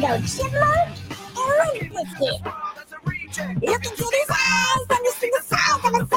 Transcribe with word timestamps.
go 0.00 0.20
Chipmunk 0.22 0.90
and 1.36 1.92
Limp 1.92 2.08
Bizkit. 2.08 2.44
Look 3.62 3.84
into 3.84 4.08
these 4.10 4.30
eyes 4.30 4.86
and 4.90 4.98
you 5.04 5.12
see 5.12 5.30
the 5.30 5.42
size 5.42 5.84
of 5.84 5.94
a 5.94 5.98
say, 5.98 6.16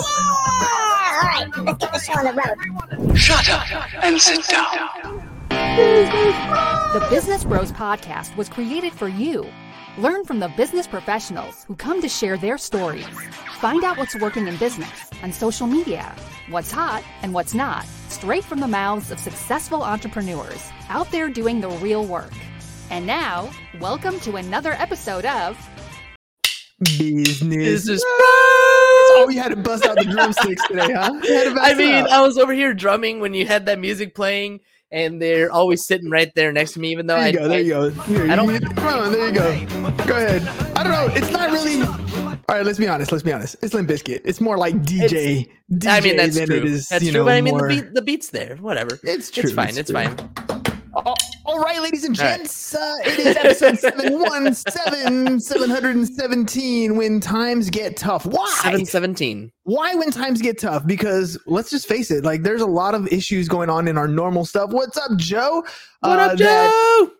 yeah! 0.00 0.26
All 0.62 1.20
right, 1.22 1.48
let's 1.64 1.78
get 1.78 1.92
the 1.92 1.98
show 1.98 2.14
on 2.14 2.24
the 2.24 2.32
road. 2.32 3.16
Shut 3.16 3.48
up 3.50 4.04
and 4.04 4.20
sit 4.20 4.46
down. 4.48 5.22
The 5.48 7.06
Business 7.10 7.44
Bros 7.44 7.72
Podcast 7.72 8.34
was 8.36 8.48
created 8.48 8.92
for 8.92 9.08
you. 9.08 9.46
Learn 9.98 10.24
from 10.24 10.40
the 10.40 10.48
business 10.56 10.86
professionals 10.86 11.64
who 11.64 11.74
come 11.74 12.00
to 12.02 12.08
share 12.08 12.36
their 12.36 12.58
stories. 12.58 13.06
Find 13.60 13.82
out 13.84 13.96
what's 13.98 14.18
working 14.20 14.46
in 14.46 14.56
business 14.56 15.10
and 15.22 15.34
social 15.34 15.66
media, 15.66 16.14
what's 16.48 16.70
hot 16.70 17.02
and 17.22 17.32
what's 17.32 17.54
not, 17.54 17.84
straight 18.08 18.44
from 18.44 18.60
the 18.60 18.68
mouths 18.68 19.10
of 19.10 19.18
successful 19.18 19.82
entrepreneurs 19.82 20.70
out 20.88 21.10
there 21.10 21.28
doing 21.28 21.60
the 21.60 21.68
real 21.68 22.04
work. 22.04 22.32
And 22.90 23.06
now, 23.06 23.50
welcome 23.80 24.18
to 24.20 24.36
another 24.36 24.72
episode 24.74 25.24
of 25.24 25.58
Business. 26.80 27.40
Business 27.40 28.02
Oh, 28.06 29.28
you 29.30 29.40
had 29.40 29.48
to 29.48 29.56
bust 29.56 29.84
out 29.86 29.96
the 29.96 30.04
drumsticks 30.04 30.66
today, 30.68 30.92
huh? 30.92 31.20
To 31.20 31.56
I 31.60 31.74
mean, 31.74 31.94
out. 31.94 32.10
I 32.10 32.20
was 32.20 32.38
over 32.38 32.52
here 32.52 32.74
drumming 32.74 33.20
when 33.20 33.34
you 33.34 33.46
had 33.46 33.66
that 33.66 33.78
music 33.78 34.14
playing, 34.14 34.60
and 34.90 35.20
they're 35.20 35.50
always 35.50 35.86
sitting 35.86 36.10
right 36.10 36.30
there 36.34 36.52
next 36.52 36.72
to 36.72 36.80
me, 36.80 36.92
even 36.92 37.06
though 37.06 37.14
there 37.16 37.24
I 37.24 37.32
go. 37.32 37.48
There 37.48 37.60
you 37.60 37.70
go. 37.70 37.90
Here, 37.90 38.30
I 38.30 38.36
don't- 38.36 38.52
you- 38.52 38.60
Come 38.60 38.86
on, 38.86 39.12
there 39.12 39.26
you 39.26 39.32
go. 39.32 40.04
Go 40.04 40.16
ahead. 40.16 40.42
I 40.76 40.82
don't 40.82 40.92
know. 40.92 41.08
It's 41.14 41.30
not 41.30 41.50
really. 41.50 41.82
All 41.82 42.54
right, 42.54 42.64
let's 42.64 42.78
be 42.78 42.86
honest. 42.86 43.10
Let's 43.10 43.24
be 43.24 43.32
honest. 43.32 43.56
It's 43.62 43.74
Limp 43.74 43.88
Bizkit. 43.88 44.20
It's 44.24 44.40
more 44.40 44.56
like 44.58 44.74
DJ. 44.82 45.48
DJ 45.72 45.88
I 45.88 46.00
mean, 46.00 46.16
that's 46.16 46.36
than 46.36 46.46
true. 46.46 46.56
It 46.58 46.64
is, 46.66 46.88
that's 46.88 47.02
you 47.04 47.10
true. 47.10 47.20
know, 47.20 47.24
but 47.24 47.34
I 47.34 47.40
mean, 47.40 47.54
more- 47.56 47.68
the 47.68 47.82
beat, 47.82 47.94
the 47.94 48.02
beat's 48.02 48.30
there. 48.30 48.56
Whatever. 48.56 49.00
It's 49.02 49.30
true. 49.30 49.44
It's 49.44 49.52
fine. 49.52 49.76
It's, 49.76 49.90
true. 49.90 50.04
fine. 50.04 50.45
All- 50.96 51.60
right, 51.60 51.80
ladies 51.82 52.04
and 52.04 52.18
All 52.18 52.24
right. 52.24 52.38
gents, 52.38 52.74
uh, 52.74 52.96
it 53.04 53.18
is 53.18 53.36
episode 53.36 53.78
717, 53.78 55.40
717, 55.40 56.96
when 56.96 57.20
times 57.20 57.68
get 57.70 57.96
tough. 57.96 58.24
Why? 58.26 58.46
Seven 58.62 58.84
seventeen. 58.86 59.52
Why 59.64 59.94
when 59.94 60.10
times 60.10 60.40
get 60.40 60.58
tough? 60.58 60.86
Because 60.86 61.38
let's 61.46 61.70
just 61.70 61.86
face 61.88 62.10
it, 62.10 62.24
like 62.24 62.42
there's 62.42 62.62
a 62.62 62.66
lot 62.66 62.94
of 62.94 63.06
issues 63.12 63.48
going 63.48 63.68
on 63.70 63.88
in 63.88 63.98
our 63.98 64.08
normal 64.08 64.44
stuff. 64.44 64.70
What's 64.70 64.96
up, 64.96 65.16
Joe? 65.16 65.64
What 66.00 66.18
Uh, 66.18 66.22
up, 66.22 66.38
Joe? 66.38 67.10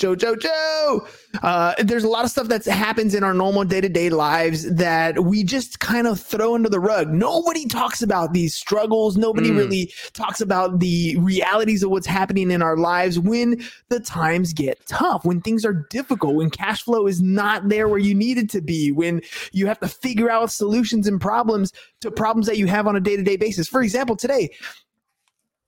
Joe, 0.00 0.16
Joe, 0.16 0.34
Joe. 0.34 1.06
Uh, 1.42 1.74
there's 1.84 2.04
a 2.04 2.08
lot 2.08 2.24
of 2.24 2.30
stuff 2.30 2.48
that 2.48 2.64
happens 2.64 3.14
in 3.14 3.22
our 3.22 3.34
normal 3.34 3.64
day 3.64 3.82
to 3.82 3.88
day 3.90 4.08
lives 4.08 4.64
that 4.74 5.24
we 5.24 5.44
just 5.44 5.78
kind 5.78 6.06
of 6.06 6.18
throw 6.18 6.54
under 6.54 6.70
the 6.70 6.80
rug. 6.80 7.10
Nobody 7.10 7.66
talks 7.66 8.00
about 8.00 8.32
these 8.32 8.54
struggles. 8.54 9.18
Nobody 9.18 9.50
Mm. 9.50 9.58
really 9.58 9.92
talks 10.14 10.40
about 10.40 10.80
the 10.80 11.16
realities 11.18 11.82
of 11.82 11.90
what's 11.90 12.06
happening 12.06 12.50
in 12.50 12.62
our 12.62 12.78
lives 12.78 13.18
when 13.18 13.62
the 13.90 14.00
times 14.00 14.54
get 14.54 14.78
tough, 14.86 15.26
when 15.26 15.42
things 15.42 15.66
are 15.66 15.86
difficult, 15.90 16.34
when 16.34 16.48
cash 16.48 16.82
flow 16.82 17.06
is 17.06 17.20
not 17.20 17.68
there 17.68 17.86
where 17.86 17.98
you 17.98 18.14
need 18.14 18.38
it 18.38 18.48
to 18.50 18.62
be, 18.62 18.90
when 18.92 19.20
you 19.52 19.66
have 19.66 19.80
to 19.80 19.88
figure 19.88 20.30
out 20.30 20.50
solutions 20.50 21.06
and 21.06 21.20
problems 21.20 21.74
to 22.00 22.10
problems 22.10 22.46
that 22.46 22.56
you 22.56 22.66
have 22.66 22.86
on 22.86 22.96
a 22.96 23.00
day 23.00 23.16
to 23.18 23.22
day 23.22 23.36
basis. 23.36 23.68
For 23.68 23.82
example, 23.82 24.16
today, 24.16 24.48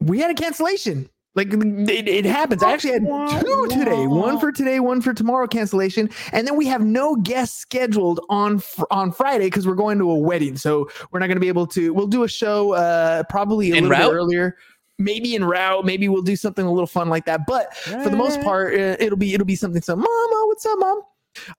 we 0.01 0.21
had 0.21 0.31
a 0.31 0.35
cancellation. 0.35 1.11
Like 1.35 1.49
it, 1.53 2.09
it 2.09 2.25
happens. 2.27 2.63
I 2.63 2.73
actually 2.73 2.93
had 2.93 3.07
two 3.41 3.67
today. 3.71 4.07
One 4.07 4.39
for 4.39 4.53
today, 4.53 4.81
one 4.81 5.01
for 5.01 5.15
tomorrow 5.15 5.47
cancellation, 5.47 6.11
and 6.31 6.47
then 6.47 6.57
we 6.57 6.67
have 6.67 6.85
no 6.85 7.17
guests 7.17 7.57
scheduled 7.59 8.21
on 8.29 8.59
fr- 8.59 8.85
on 8.91 9.13
Friday 9.13 9.47
because 9.47 9.67
we're 9.67 9.75
going 9.75 9.99
to 9.99 10.11
a 10.11 10.17
wedding. 10.19 10.59
So 10.59 10.91
we're 11.11 11.21
not 11.21 11.29
going 11.29 11.37
to 11.37 11.41
be 11.41 11.49
able 11.49 11.67
to. 11.69 11.95
We'll 11.95 12.07
do 12.07 12.25
a 12.25 12.29
show 12.29 12.73
uh 12.75 13.23
probably 13.31 13.73
a 13.73 13.77
En 13.77 13.85
little 13.85 13.99
route? 13.99 14.11
bit 14.11 14.15
earlier. 14.17 14.57
Maybe 14.99 15.35
in 15.35 15.43
route. 15.43 15.87
Maybe 15.87 16.07
we'll 16.09 16.21
do 16.21 16.37
something 16.37 16.67
a 16.67 16.71
little 16.71 16.87
fun 16.87 17.09
like 17.09 17.25
that. 17.25 17.47
But 17.47 17.75
for 17.77 18.11
the 18.11 18.17
most 18.17 18.41
part, 18.43 18.75
uh, 18.75 18.97
it'll 19.01 19.17
be 19.17 19.33
it'll 19.33 19.47
be 19.47 19.57
something. 19.57 19.81
So, 19.81 19.97
Mama, 19.97 20.43
what's 20.47 20.67
up, 20.67 20.79
Mom? 20.79 21.01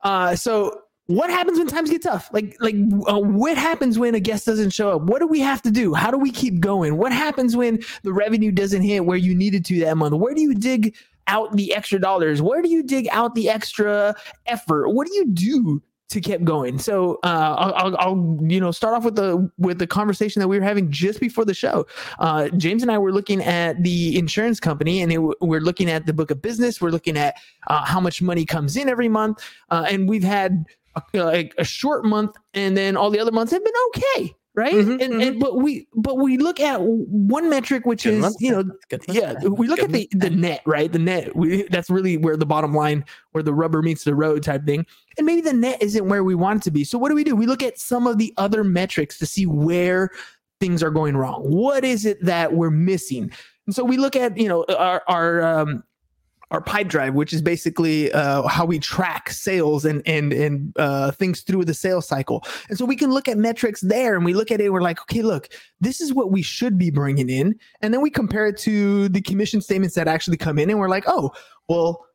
Uh, 0.04 0.36
so 0.36 0.83
what 1.08 1.30
happens 1.30 1.58
when 1.58 1.68
times 1.68 1.90
get 1.90 2.02
tough? 2.02 2.30
Like 2.32 2.56
like 2.60 2.76
uh, 3.08 3.20
what 3.20 3.58
happens 3.58 4.00
when 4.00 4.16
a 4.16 4.20
guest 4.20 4.46
doesn't 4.46 4.70
show 4.70 4.92
up? 4.92 5.02
What 5.04 5.20
do 5.20 5.28
we 5.28 5.40
have 5.42 5.62
to 5.64 5.72
do? 5.72 5.94
How 5.94 6.12
do 6.12 6.18
we 6.18 6.32
keep 6.32 6.60
going? 6.60 6.98
What 6.98 7.12
happens 7.12 7.58
when 7.58 7.80
the 8.04 8.14
revenue 8.14 8.52
doesn't 8.52 8.82
hit 8.82 9.06
where 9.06 9.18
you 9.18 9.36
needed 9.36 9.66
to 9.66 9.80
that 9.82 9.98
month? 9.98 10.16
Where 10.16 10.34
do 10.34 10.42
you 10.42 10.56
dig 10.56 10.96
out 11.28 11.56
the 11.56 11.74
extra 11.74 12.00
dollars? 12.00 12.42
Where 12.42 12.62
do 12.62 12.70
you 12.70 12.84
dig 12.84 13.08
out 13.12 13.36
the 13.36 13.50
extra 13.50 14.16
effort? 14.46 14.90
What 14.90 15.08
do 15.08 15.14
you 15.14 15.28
do 15.28 15.82
to 16.10 16.22
keep 16.22 16.44
going? 16.46 16.80
So 16.80 17.20
uh, 17.24 17.74
I'll, 17.76 17.98
I'll, 17.98 18.40
you 18.48 18.62
know 18.62 18.72
start 18.72 18.94
off 18.94 19.04
with 19.04 19.16
the 19.16 19.52
with 19.58 19.80
the 19.80 19.88
conversation 19.88 20.40
that 20.40 20.48
we 20.48 20.58
were 20.58 20.66
having 20.66 20.90
just 20.90 21.20
before 21.20 21.44
the 21.44 21.54
show. 21.54 21.86
Uh, 22.20 22.48
James 22.50 22.82
and 22.82 22.90
I 22.90 22.98
were 22.98 23.12
looking 23.12 23.42
at 23.44 23.84
the 23.84 24.18
insurance 24.18 24.62
company, 24.62 25.02
and 25.02 25.12
it, 25.12 25.18
we're 25.42 25.60
looking 25.60 25.90
at 25.90 26.06
the 26.06 26.14
book 26.14 26.32
of 26.32 26.42
business. 26.42 26.80
We're 26.80 26.92
looking 26.92 27.18
at 27.18 27.36
uh, 27.68 27.84
how 27.84 28.00
much 28.00 28.22
money 28.22 28.46
comes 28.46 28.78
in 28.78 28.88
every 28.88 29.10
month, 29.10 29.44
uh, 29.70 29.86
and 29.90 30.08
we've 30.08 30.24
had 30.24 30.66
a, 30.96 31.18
like 31.24 31.54
a 31.58 31.64
short 31.64 32.06
month, 32.06 32.36
and 32.54 32.76
then 32.78 32.96
all 32.98 33.10
the 33.10 33.20
other 33.20 33.32
months 33.32 33.52
have 33.52 33.64
been 33.64 33.74
okay, 33.90 34.36
right? 34.56 34.74
Mhm, 34.74 35.04
and, 35.04 35.22
and 35.22 35.40
but 35.40 35.58
we 35.58 35.88
but 35.96 36.18
we 36.18 36.38
look 36.38 36.60
at 36.60 36.82
one 36.82 37.50
metric, 37.50 37.86
which 37.86 38.04
Good 38.04 38.14
is 38.16 38.22
month. 38.22 38.36
you 38.40 38.52
know 38.52 38.64
month. 38.64 39.04
yeah 39.10 39.34
we 39.46 39.68
look 39.68 39.80
Good 39.80 39.86
at 39.86 39.92
the 39.92 40.10
the 40.12 40.30
net 40.30 40.62
right? 40.66 40.92
The 40.92 41.00
net 41.00 41.36
we, 41.36 41.64
that's 41.64 41.90
really 41.90 42.18
where 42.18 42.38
the 42.38 42.46
bottom 42.46 42.74
line 42.76 43.04
where 43.32 43.44
the 43.44 43.54
rubber 43.54 43.82
meets 43.82 44.04
the 44.04 44.16
road 44.16 44.44
type 44.44 44.66
thing. 44.66 44.86
And 45.18 45.26
maybe 45.26 45.42
the 45.42 45.54
net 45.54 45.82
isn't 45.82 46.08
where 46.08 46.24
we 46.24 46.36
want 46.36 46.62
it 46.62 46.64
to 46.64 46.72
be. 46.72 46.84
So 46.84 46.98
what 46.98 47.10
do 47.10 47.16
we 47.16 47.24
do? 47.24 47.36
We 47.36 47.46
look 47.48 47.64
at 47.64 47.80
some 47.80 48.08
of 48.08 48.18
the 48.18 48.34
other 48.38 48.64
metrics 48.64 49.18
to 49.20 49.26
see 49.26 49.46
where 49.46 50.10
things 50.60 50.82
are 50.84 50.92
going 50.92 51.18
wrong. 51.18 51.42
What 51.44 51.84
is 51.84 52.06
it 52.06 52.24
that 52.24 52.54
we're 52.54 52.70
missing? 52.72 53.32
And 53.66 53.76
so 53.76 53.84
we 53.84 53.98
look 53.98 54.16
at 54.16 54.38
you 54.38 54.48
know 54.48 54.66
our 54.78 55.02
our 55.08 55.42
um 55.42 55.84
our 56.54 56.62
Pipedrive, 56.62 57.14
which 57.14 57.34
is 57.34 57.42
basically 57.42 58.12
uh, 58.14 58.48
how 58.48 58.64
we 58.64 58.80
track 58.80 59.32
sales 59.32 59.84
and 59.84 60.02
and 60.06 60.32
and 60.32 60.72
uh, 60.78 61.12
things 61.12 61.42
through 61.42 61.66
the 61.66 61.74
sales 61.74 62.08
cycle. 62.08 62.46
And 62.70 62.78
so 62.78 62.86
we 62.86 62.96
can 62.96 63.12
look 63.12 63.28
at 63.28 63.38
metrics 63.38 63.82
there, 63.82 64.16
and 64.16 64.24
we 64.24 64.34
look 64.34 64.52
at 64.52 64.62
it. 64.62 64.72
We're 64.72 64.82
like, 64.82 65.02
okay, 65.02 65.24
look, 65.24 65.50
this 65.82 66.00
is 66.00 66.14
what 66.14 66.32
we 66.32 66.44
should 66.44 66.78
be 66.78 66.92
bringing 66.92 67.30
in, 67.30 67.56
and 67.82 67.94
then 67.94 68.02
we 68.02 68.12
compare 68.12 68.46
it 68.48 68.58
to 68.60 69.10
the 69.10 69.22
commission 69.22 69.62
statements 69.62 69.96
that 69.96 70.08
actually 70.08 70.38
come 70.38 70.60
in, 70.60 70.70
and 70.70 70.80
we're 70.80 70.90
like, 70.90 71.06
oh, 71.08 71.32
well, 71.68 72.06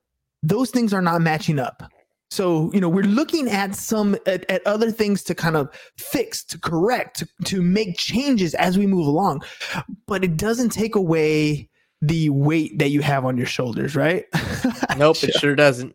those 0.43 0.70
things 0.70 0.94
are 0.94 1.03
not 1.03 1.20
matching 1.20 1.59
up. 1.59 1.82
So 2.31 2.70
you 2.72 2.81
know, 2.81 2.88
we're 2.88 3.03
looking 3.03 3.49
at 3.49 3.75
some 3.75 4.16
at, 4.26 4.49
at 4.49 4.65
other 4.66 4.93
things 4.93 5.25
to 5.25 5.34
kind 5.34 5.56
of 5.56 5.69
fix, 5.97 6.44
to 6.44 6.59
correct, 6.60 7.19
to, 7.19 7.28
to 7.47 7.62
make 7.62 7.97
changes 7.97 8.55
as 8.55 8.78
we 8.78 8.87
move 8.87 9.09
along, 9.09 9.43
but 10.06 10.22
it 10.22 10.37
doesn't 10.37 10.70
take 10.70 10.94
away 10.94 11.69
the 12.00 12.31
weight 12.31 12.78
that 12.78 12.91
you 12.91 13.00
have 13.03 13.25
on 13.25 13.36
your 13.36 13.47
shoulders, 13.47 13.97
right? 13.97 14.25
Nope, 14.97 15.22
it 15.22 15.32
sure 15.34 15.54
doesn't. 15.54 15.94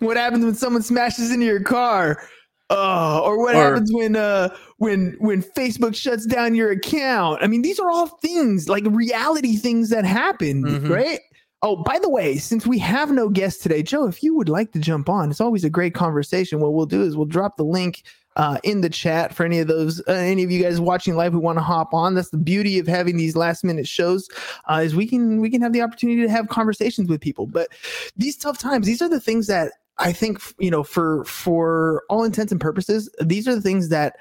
what 0.00 0.16
happens 0.16 0.44
when 0.44 0.54
someone 0.54 0.82
smashes 0.82 1.30
into 1.30 1.46
your 1.46 1.62
car? 1.62 2.22
Uh, 2.70 3.20
or 3.24 3.38
what 3.38 3.54
Or- 3.56 3.62
happens 3.62 3.90
when 3.92 4.14
uh 4.16 4.54
when 4.76 5.16
when 5.20 5.42
Facebook 5.42 5.94
shuts 5.94 6.26
down 6.26 6.54
your 6.54 6.70
account? 6.70 7.42
I 7.42 7.46
mean, 7.46 7.62
these 7.62 7.78
are 7.80 7.90
all 7.90 8.06
things 8.20 8.68
like 8.68 8.84
reality 8.86 9.56
things 9.56 9.88
that 9.88 10.04
happen, 10.04 10.62
Mhm. 10.64 10.90
right? 10.90 11.20
Oh, 11.62 11.82
by 11.82 11.98
the 11.98 12.10
way, 12.10 12.36
since 12.36 12.66
we 12.66 12.78
have 12.78 13.10
no 13.10 13.28
guest 13.30 13.62
today, 13.62 13.82
Joe, 13.82 14.06
if 14.06 14.22
you 14.22 14.36
would 14.36 14.48
like 14.50 14.72
to 14.72 14.78
jump 14.78 15.08
on, 15.08 15.30
it's 15.30 15.40
always 15.40 15.64
a 15.64 15.70
great 15.70 15.94
conversation. 15.94 16.60
What 16.60 16.74
we'll 16.74 16.86
do 16.86 17.02
is 17.02 17.16
we'll 17.16 17.24
drop 17.26 17.56
the 17.56 17.64
link 17.64 18.02
uh, 18.38 18.58
in 18.62 18.80
the 18.80 18.88
chat 18.88 19.34
for 19.34 19.44
any 19.44 19.58
of 19.58 19.66
those, 19.66 20.00
uh, 20.08 20.12
any 20.12 20.44
of 20.44 20.50
you 20.50 20.62
guys 20.62 20.80
watching 20.80 21.16
live 21.16 21.32
who 21.32 21.40
want 21.40 21.58
to 21.58 21.62
hop 21.62 21.92
on. 21.92 22.14
That's 22.14 22.30
the 22.30 22.38
beauty 22.38 22.78
of 22.78 22.86
having 22.86 23.16
these 23.16 23.36
last 23.36 23.64
minute 23.64 23.86
shows, 23.86 24.28
uh, 24.70 24.80
is 24.82 24.94
we 24.94 25.06
can 25.06 25.40
we 25.40 25.50
can 25.50 25.60
have 25.60 25.72
the 25.72 25.82
opportunity 25.82 26.22
to 26.22 26.30
have 26.30 26.48
conversations 26.48 27.08
with 27.08 27.20
people. 27.20 27.46
But 27.46 27.68
these 28.16 28.36
tough 28.36 28.58
times, 28.58 28.86
these 28.86 29.02
are 29.02 29.08
the 29.08 29.20
things 29.20 29.48
that 29.48 29.72
I 29.98 30.12
think 30.12 30.40
you 30.58 30.70
know 30.70 30.84
for 30.84 31.24
for 31.24 32.04
all 32.08 32.24
intents 32.24 32.52
and 32.52 32.60
purposes, 32.60 33.10
these 33.20 33.48
are 33.48 33.54
the 33.54 33.60
things 33.60 33.88
that 33.88 34.16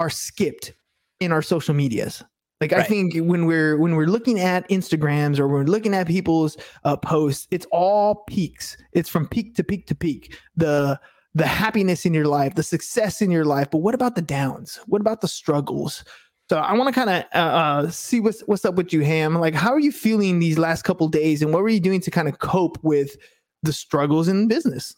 are 0.00 0.10
skipped 0.10 0.72
in 1.20 1.32
our 1.32 1.42
social 1.42 1.74
medias. 1.74 2.22
Like 2.60 2.72
I 2.72 2.82
think 2.82 3.14
when 3.16 3.46
we're 3.46 3.76
when 3.78 3.94
we're 3.94 4.06
looking 4.06 4.40
at 4.40 4.68
Instagrams 4.68 5.38
or 5.38 5.48
we're 5.48 5.64
looking 5.64 5.92
at 5.92 6.06
people's 6.06 6.56
uh, 6.84 6.96
posts, 6.96 7.46
it's 7.50 7.66
all 7.70 8.24
peaks. 8.26 8.76
It's 8.92 9.08
from 9.08 9.28
peak 9.28 9.54
to 9.56 9.64
peak 9.64 9.86
to 9.88 9.94
peak. 9.94 10.38
The 10.56 10.98
the 11.34 11.46
happiness 11.46 12.06
in 12.06 12.14
your 12.14 12.26
life, 12.26 12.54
the 12.54 12.62
success 12.62 13.20
in 13.20 13.30
your 13.30 13.44
life. 13.44 13.70
But 13.70 13.78
what 13.78 13.94
about 13.94 14.14
the 14.14 14.22
downs? 14.22 14.78
What 14.86 15.00
about 15.00 15.20
the 15.20 15.28
struggles? 15.28 16.04
So 16.50 16.58
I 16.58 16.74
want 16.74 16.94
to 16.94 17.00
kind 17.00 17.10
of 17.10 17.24
uh, 17.34 17.56
uh, 17.56 17.90
see 17.90 18.20
what's 18.20 18.42
what's 18.42 18.64
up 18.64 18.74
with 18.74 18.92
you, 18.92 19.00
Ham. 19.00 19.34
Like, 19.34 19.54
how 19.54 19.72
are 19.72 19.80
you 19.80 19.90
feeling 19.92 20.38
these 20.38 20.58
last 20.58 20.82
couple 20.82 21.08
days, 21.08 21.40
and 21.40 21.52
what 21.52 21.62
were 21.62 21.70
you 21.70 21.80
doing 21.80 22.00
to 22.02 22.10
kind 22.10 22.28
of 22.28 22.38
cope 22.38 22.78
with 22.82 23.16
the 23.62 23.72
struggles 23.72 24.28
in 24.28 24.46
business? 24.46 24.94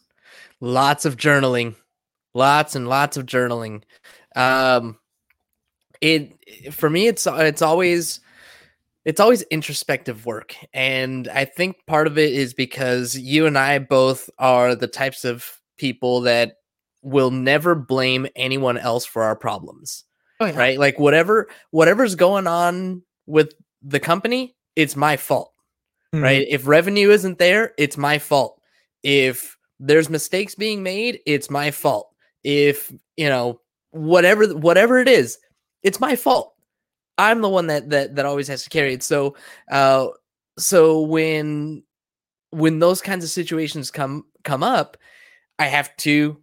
Lots 0.59 1.05
of 1.05 1.15
journaling, 1.15 1.75
lots 2.33 2.75
and 2.75 2.89
lots 2.89 3.15
of 3.15 3.25
journaling. 3.25 3.83
Um, 4.35 4.97
it 6.01 6.33
for 6.73 6.89
me, 6.89 7.07
it's 7.07 7.25
it's 7.25 7.61
always 7.61 8.19
it's 9.05 9.21
always 9.21 9.43
introspective 9.43 10.25
work, 10.25 10.53
and 10.73 11.29
I 11.29 11.45
think 11.45 11.77
part 11.87 12.07
of 12.07 12.17
it 12.17 12.33
is 12.33 12.53
because 12.53 13.17
you 13.17 13.45
and 13.45 13.57
I 13.57 13.79
both 13.79 14.29
are 14.37 14.75
the 14.75 14.87
types 14.87 15.23
of 15.23 15.56
people 15.77 16.21
that 16.21 16.55
will 17.01 17.31
never 17.31 17.75
blame 17.75 18.27
anyone 18.35 18.77
else 18.77 19.05
for 19.05 19.23
our 19.23 19.35
problems. 19.35 20.03
Oh, 20.39 20.45
yeah. 20.45 20.55
right 20.57 20.77
like 20.77 20.99
whatever 20.99 21.47
whatever's 21.71 22.13
going 22.13 22.45
on 22.45 23.01
with 23.25 23.53
the 23.81 23.99
company 23.99 24.55
it's 24.75 24.95
my 24.95 25.17
fault 25.17 25.51
Mhm. 26.13 26.21
right 26.21 26.45
if 26.47 26.67
revenue 26.67 27.09
isn't 27.09 27.39
there 27.39 27.73
it's 27.79 27.97
my 27.97 28.19
fault 28.19 28.61
If 29.01 29.57
there's 29.79 30.09
mistakes 30.11 30.53
being 30.55 30.83
made, 30.83 31.19
it's 31.25 31.49
my 31.49 31.71
fault. 31.71 32.09
If, 32.43 32.91
you 33.15 33.29
know, 33.29 33.61
whatever 33.91 34.47
whatever 34.55 34.99
it 34.99 35.07
is, 35.07 35.37
it's 35.83 35.99
my 35.99 36.15
fault. 36.15 36.53
I'm 37.17 37.41
the 37.41 37.49
one 37.49 37.67
that 37.67 37.89
that 37.89 38.15
that 38.15 38.25
always 38.25 38.47
has 38.47 38.63
to 38.63 38.69
carry 38.69 38.93
it. 38.93 39.01
So 39.03 39.35
uh 39.71 40.07
so 40.59 41.01
when 41.01 41.83
when 42.51 42.77
those 42.79 43.01
kinds 43.01 43.23
of 43.23 43.29
situations 43.31 43.89
come 43.91 44.25
come 44.43 44.61
up, 44.63 44.97
I 45.59 45.67
have 45.67 45.95
to 45.97 46.37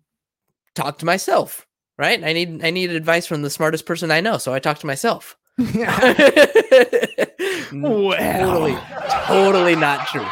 talk 0.74 0.98
to 0.98 1.06
myself, 1.06 1.66
right? 1.98 2.22
I 2.22 2.32
need 2.32 2.64
I 2.64 2.70
need 2.70 2.90
advice 2.90 3.26
from 3.26 3.42
the 3.42 3.50
smartest 3.50 3.86
person 3.86 4.10
I 4.10 4.20
know, 4.20 4.38
so 4.38 4.52
I 4.52 4.58
talk 4.58 4.78
to 4.80 4.86
myself. 4.86 5.36
yeah 5.56 6.14
Totally, 7.70 8.76
totally 9.26 9.76
not 9.76 10.06
true. 10.08 10.26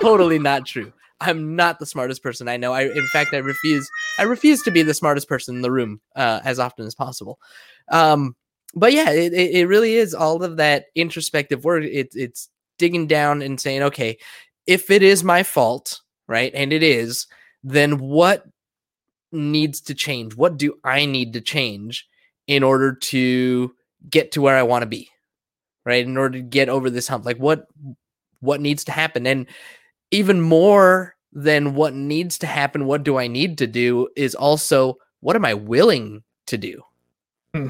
Totally 0.00 0.38
not 0.38 0.66
true. 0.66 0.92
I'm 1.20 1.54
not 1.54 1.78
the 1.78 1.86
smartest 1.86 2.22
person 2.22 2.48
I 2.48 2.56
know. 2.56 2.72
I, 2.72 2.84
in 2.84 3.06
fact, 3.12 3.34
I 3.34 3.38
refuse. 3.38 3.88
I 4.18 4.22
refuse 4.22 4.62
to 4.62 4.70
be 4.70 4.82
the 4.82 4.94
smartest 4.94 5.28
person 5.28 5.56
in 5.56 5.62
the 5.62 5.70
room 5.70 6.00
uh, 6.16 6.40
as 6.44 6.58
often 6.58 6.86
as 6.86 6.94
possible. 6.94 7.38
Um, 7.90 8.34
but 8.74 8.92
yeah, 8.92 9.10
it, 9.10 9.32
it, 9.32 9.50
it 9.56 9.66
really 9.66 9.94
is 9.94 10.14
all 10.14 10.42
of 10.42 10.56
that 10.56 10.86
introspective 10.94 11.64
work. 11.64 11.84
It, 11.84 12.10
it's 12.14 12.48
digging 12.78 13.06
down 13.06 13.42
and 13.42 13.60
saying, 13.60 13.82
okay, 13.82 14.16
if 14.66 14.90
it 14.90 15.02
is 15.02 15.22
my 15.22 15.42
fault, 15.42 16.00
right, 16.26 16.52
and 16.54 16.72
it 16.72 16.82
is, 16.82 17.26
then 17.62 17.98
what 17.98 18.46
needs 19.32 19.80
to 19.82 19.94
change? 19.94 20.34
What 20.34 20.56
do 20.56 20.78
I 20.84 21.04
need 21.04 21.32
to 21.34 21.40
change 21.40 22.06
in 22.46 22.62
order 22.62 22.94
to 22.94 23.74
get 24.08 24.32
to 24.32 24.42
where 24.42 24.56
I 24.56 24.62
want 24.62 24.82
to 24.82 24.86
be? 24.86 25.08
Right? 25.84 26.04
In 26.04 26.16
order 26.16 26.38
to 26.38 26.44
get 26.44 26.68
over 26.68 26.90
this 26.90 27.08
hump. 27.08 27.24
Like 27.24 27.38
what 27.38 27.66
what 28.40 28.60
needs 28.60 28.84
to 28.84 28.92
happen? 28.92 29.26
And 29.26 29.46
even 30.10 30.40
more 30.40 31.14
than 31.32 31.74
what 31.74 31.94
needs 31.94 32.38
to 32.38 32.46
happen, 32.46 32.86
what 32.86 33.02
do 33.02 33.18
I 33.18 33.28
need 33.28 33.58
to 33.58 33.66
do 33.66 34.08
is 34.16 34.34
also 34.34 34.96
what 35.20 35.36
am 35.36 35.44
I 35.44 35.54
willing 35.54 36.22
to 36.46 36.58
do? 36.58 36.82
Hmm. 37.54 37.68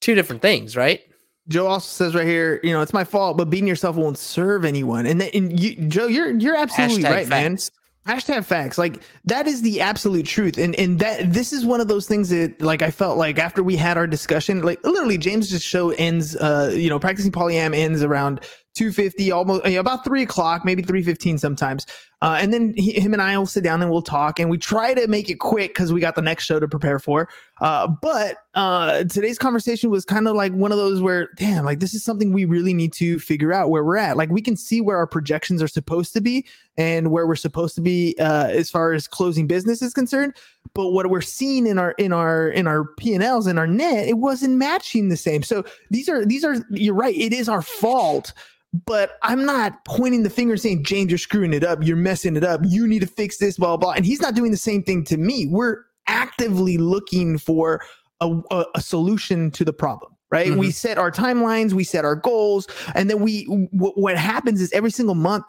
Two 0.00 0.14
different 0.14 0.42
things, 0.42 0.76
right? 0.76 1.02
Joe 1.48 1.66
also 1.66 1.86
says 1.86 2.14
right 2.14 2.26
here, 2.26 2.60
you 2.62 2.72
know, 2.72 2.82
it's 2.82 2.92
my 2.92 3.04
fault, 3.04 3.36
but 3.36 3.48
beating 3.48 3.66
yourself 3.66 3.96
won't 3.96 4.18
serve 4.18 4.64
anyone. 4.64 5.06
And, 5.06 5.20
then, 5.20 5.30
and 5.32 5.58
you, 5.58 5.76
Joe, 5.88 6.06
you're 6.06 6.30
you're 6.36 6.56
absolutely 6.56 7.04
Hashtag 7.04 7.10
right, 7.10 7.28
man. 7.28 7.58
Hashtag 8.08 8.46
facts. 8.46 8.78
Like 8.78 9.02
that 9.26 9.46
is 9.46 9.60
the 9.60 9.82
absolute 9.82 10.24
truth. 10.24 10.56
And 10.56 10.74
and 10.76 10.98
that 10.98 11.30
this 11.30 11.52
is 11.52 11.66
one 11.66 11.82
of 11.82 11.88
those 11.88 12.08
things 12.08 12.30
that 12.30 12.60
like 12.62 12.80
I 12.80 12.90
felt 12.90 13.18
like 13.18 13.38
after 13.38 13.62
we 13.62 13.76
had 13.76 13.98
our 13.98 14.06
discussion, 14.06 14.62
like 14.62 14.82
literally 14.82 15.18
James's 15.18 15.62
show 15.62 15.90
ends 15.90 16.34
uh, 16.36 16.72
you 16.74 16.88
know, 16.88 16.98
practicing 16.98 17.30
polyam 17.30 17.76
ends 17.76 18.02
around 18.02 18.40
250 18.76 19.30
almost 19.30 19.66
you 19.66 19.74
know, 19.74 19.80
about 19.80 20.04
three 20.04 20.22
o'clock 20.22 20.64
maybe 20.64 20.82
315 20.82 21.36
sometimes 21.36 21.84
uh, 22.22 22.38
and 22.40 22.52
then 22.52 22.74
he, 22.76 22.98
him 22.98 23.12
and 23.12 23.22
i 23.22 23.36
will 23.36 23.46
sit 23.46 23.64
down 23.64 23.80
and 23.82 23.90
we'll 23.90 24.02
talk 24.02 24.38
and 24.38 24.50
we 24.50 24.58
try 24.58 24.94
to 24.94 25.06
make 25.06 25.30
it 25.30 25.36
quick 25.36 25.70
because 25.70 25.92
we 25.92 26.00
got 26.00 26.14
the 26.14 26.22
next 26.22 26.44
show 26.44 26.60
to 26.60 26.68
prepare 26.68 26.98
for. 26.98 27.28
Uh, 27.60 27.88
but 28.00 28.38
uh, 28.54 29.04
today's 29.04 29.38
conversation 29.38 29.90
was 29.90 30.04
kind 30.04 30.28
of 30.28 30.36
like 30.36 30.52
one 30.52 30.72
of 30.72 30.78
those 30.78 31.00
where 31.00 31.30
damn 31.36 31.64
like 31.64 31.80
this 31.80 31.94
is 31.94 32.04
something 32.04 32.32
we 32.32 32.44
really 32.44 32.74
need 32.74 32.92
to 32.92 33.18
figure 33.18 33.52
out 33.52 33.70
where 33.70 33.84
we're 33.84 33.96
at. 33.96 34.16
Like 34.16 34.30
we 34.30 34.42
can 34.42 34.56
see 34.56 34.80
where 34.80 34.96
our 34.96 35.06
projections 35.06 35.62
are 35.62 35.68
supposed 35.68 36.12
to 36.14 36.20
be 36.20 36.46
and 36.76 37.10
where 37.10 37.26
we're 37.26 37.36
supposed 37.36 37.74
to 37.76 37.80
be 37.80 38.14
uh, 38.20 38.46
as 38.48 38.70
far 38.70 38.92
as 38.92 39.08
closing 39.08 39.46
business 39.46 39.82
is 39.82 39.92
concerned. 39.92 40.34
But 40.74 40.90
what 40.90 41.08
we're 41.10 41.20
seeing 41.20 41.66
in 41.66 41.78
our 41.78 41.92
in 41.92 42.12
our 42.12 42.48
in 42.48 42.66
our 42.66 42.84
p&l's 42.84 43.46
and 43.46 43.58
our 43.58 43.66
net 43.66 44.06
it 44.06 44.18
wasn't 44.18 44.56
matching 44.56 45.08
the 45.08 45.16
same. 45.16 45.42
So 45.42 45.64
these 45.90 46.08
are 46.08 46.24
these 46.24 46.44
are 46.44 46.56
you're 46.70 46.94
right 46.94 47.16
it 47.16 47.32
is 47.32 47.48
our 47.48 47.62
fault 47.62 48.32
but 48.72 49.18
I'm 49.22 49.44
not 49.44 49.84
pointing 49.84 50.22
the 50.22 50.30
finger 50.30 50.56
saying, 50.56 50.84
James, 50.84 51.10
you're 51.10 51.18
screwing 51.18 51.54
it 51.54 51.64
up. 51.64 51.82
You're 51.82 51.96
messing 51.96 52.36
it 52.36 52.44
up. 52.44 52.60
You 52.64 52.86
need 52.86 53.00
to 53.00 53.06
fix 53.06 53.38
this, 53.38 53.56
blah, 53.56 53.76
blah. 53.76 53.92
And 53.92 54.04
he's 54.04 54.20
not 54.20 54.34
doing 54.34 54.50
the 54.50 54.56
same 54.56 54.82
thing 54.82 55.04
to 55.04 55.16
me. 55.16 55.46
We're 55.46 55.84
actively 56.06 56.76
looking 56.76 57.38
for 57.38 57.82
a, 58.20 58.38
a, 58.50 58.64
a 58.74 58.80
solution 58.80 59.50
to 59.52 59.64
the 59.64 59.72
problem. 59.72 60.12
Right. 60.30 60.50
We 60.50 60.66
mm-hmm. 60.66 60.72
set 60.72 60.98
our 60.98 61.10
timelines, 61.10 61.72
we 61.72 61.84
set 61.84 62.04
our 62.04 62.14
goals, 62.14 62.68
and 62.94 63.08
then 63.08 63.20
we, 63.20 63.46
w- 63.46 63.94
what 63.94 64.18
happens 64.18 64.60
is 64.60 64.70
every 64.72 64.90
single 64.90 65.14
month, 65.14 65.46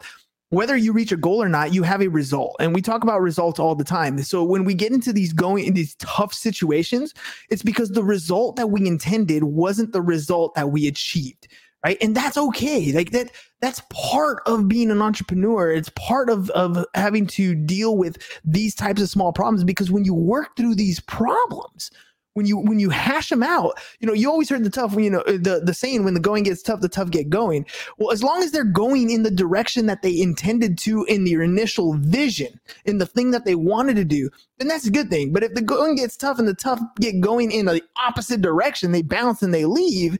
whether 0.48 0.74
you 0.74 0.94
reach 0.94 1.12
a 1.12 1.18
goal 1.18 1.42
or 1.42 1.50
not, 1.50 1.74
you 1.74 1.82
have 1.82 2.00
a 2.00 2.08
result. 2.08 2.56
And 2.60 2.74
we 2.74 2.80
talk 2.80 3.02
about 3.02 3.20
results 3.20 3.60
all 3.60 3.74
the 3.74 3.84
time. 3.84 4.22
So 4.22 4.42
when 4.42 4.64
we 4.64 4.72
get 4.72 4.90
into 4.90 5.12
these 5.12 5.34
going 5.34 5.66
in 5.66 5.74
these 5.74 5.96
tough 5.96 6.32
situations, 6.32 7.12
it's 7.50 7.62
because 7.62 7.90
the 7.90 8.02
result 8.02 8.56
that 8.56 8.68
we 8.68 8.86
intended 8.86 9.44
wasn't 9.44 9.92
the 9.92 10.00
result 10.00 10.54
that 10.54 10.70
we 10.70 10.88
achieved 10.88 11.46
right? 11.84 11.98
And 12.00 12.14
that's 12.14 12.36
okay. 12.36 12.92
Like 12.92 13.10
that 13.10 13.30
that's 13.60 13.82
part 13.90 14.42
of 14.46 14.68
being 14.68 14.90
an 14.90 15.02
entrepreneur. 15.02 15.72
It's 15.72 15.90
part 15.90 16.30
of 16.30 16.50
of 16.50 16.84
having 16.94 17.26
to 17.28 17.54
deal 17.54 17.96
with 17.96 18.18
these 18.44 18.74
types 18.74 19.02
of 19.02 19.08
small 19.08 19.32
problems 19.32 19.64
because 19.64 19.90
when 19.90 20.04
you 20.04 20.14
work 20.14 20.56
through 20.56 20.74
these 20.74 21.00
problems 21.00 21.90
when 22.34 22.46
you 22.46 22.56
when 22.56 22.78
you 22.78 22.90
hash 22.90 23.28
them 23.28 23.42
out 23.42 23.78
you 23.98 24.06
know 24.06 24.12
you 24.12 24.30
always 24.30 24.48
heard 24.48 24.64
the 24.64 24.70
tough 24.70 24.94
you 24.94 25.10
know 25.10 25.22
the 25.26 25.60
the 25.64 25.74
saying 25.74 26.04
when 26.04 26.14
the 26.14 26.20
going 26.20 26.44
gets 26.44 26.62
tough 26.62 26.80
the 26.80 26.88
tough 26.88 27.10
get 27.10 27.28
going. 27.28 27.66
Well 27.98 28.12
as 28.12 28.22
long 28.22 28.42
as 28.42 28.52
they're 28.52 28.64
going 28.64 29.10
in 29.10 29.22
the 29.22 29.30
direction 29.30 29.86
that 29.86 30.02
they 30.02 30.20
intended 30.20 30.78
to 30.78 31.04
in 31.04 31.24
their 31.24 31.42
initial 31.42 31.94
vision 31.94 32.60
in 32.84 32.98
the 32.98 33.06
thing 33.06 33.30
that 33.32 33.44
they 33.44 33.54
wanted 33.54 33.96
to 33.96 34.04
do 34.04 34.30
then 34.58 34.68
that's 34.68 34.86
a 34.86 34.90
good 34.90 35.08
thing. 35.08 35.32
But 35.32 35.42
if 35.42 35.54
the 35.54 35.62
going 35.62 35.96
gets 35.96 36.16
tough 36.16 36.38
and 36.38 36.46
the 36.46 36.54
tough 36.54 36.80
get 37.00 37.20
going 37.20 37.50
in 37.50 37.66
the 37.66 37.82
opposite 37.96 38.42
direction 38.42 38.92
they 38.92 39.02
bounce 39.02 39.42
and 39.42 39.52
they 39.52 39.64
leave 39.64 40.18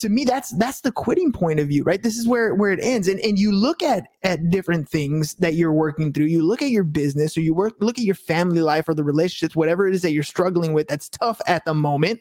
to 0.00 0.08
me 0.08 0.24
that's 0.24 0.50
that's 0.50 0.80
the 0.82 0.92
quitting 0.92 1.32
point 1.32 1.58
of 1.58 1.68
view 1.68 1.82
right? 1.82 2.02
This 2.02 2.16
is 2.16 2.28
where 2.28 2.54
where 2.54 2.70
it 2.70 2.80
ends. 2.82 3.08
And 3.08 3.20
and 3.20 3.38
you 3.38 3.52
look 3.52 3.82
at 3.82 4.08
at 4.22 4.50
different 4.50 4.88
things 4.88 5.34
that 5.34 5.54
you're 5.54 5.72
working 5.72 6.12
through. 6.12 6.26
You 6.26 6.42
look 6.42 6.62
at 6.62 6.70
your 6.70 6.84
business 6.84 7.36
or 7.36 7.40
you 7.40 7.54
work 7.54 7.74
look 7.80 7.98
at 7.98 8.04
your 8.04 8.14
family 8.14 8.60
life 8.60 8.88
or 8.88 8.94
the 8.94 9.04
relationships 9.04 9.56
whatever 9.56 9.88
it 9.88 9.94
is 9.94 10.02
that 10.02 10.12
you're 10.12 10.22
struggling 10.22 10.72
with 10.72 10.88
that's 10.88 11.08
tough 11.08 11.40
at 11.46 11.64
the 11.64 11.74
moment. 11.74 12.20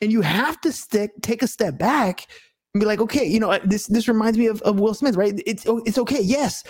And 0.00 0.12
you 0.12 0.20
have 0.20 0.60
to 0.62 0.72
stick 0.72 1.12
take 1.22 1.42
a 1.42 1.46
step 1.46 1.78
back 1.78 2.26
and 2.74 2.80
be 2.80 2.86
like 2.86 3.00
okay 3.00 3.24
you 3.24 3.40
know 3.40 3.58
this 3.64 3.86
this 3.86 4.08
reminds 4.08 4.36
me 4.36 4.46
of, 4.46 4.60
of 4.62 4.80
will 4.80 4.94
smith 4.94 5.16
right? 5.16 5.40
It's 5.46 5.64
it's 5.66 5.98
okay 5.98 6.20
yes. 6.20 6.64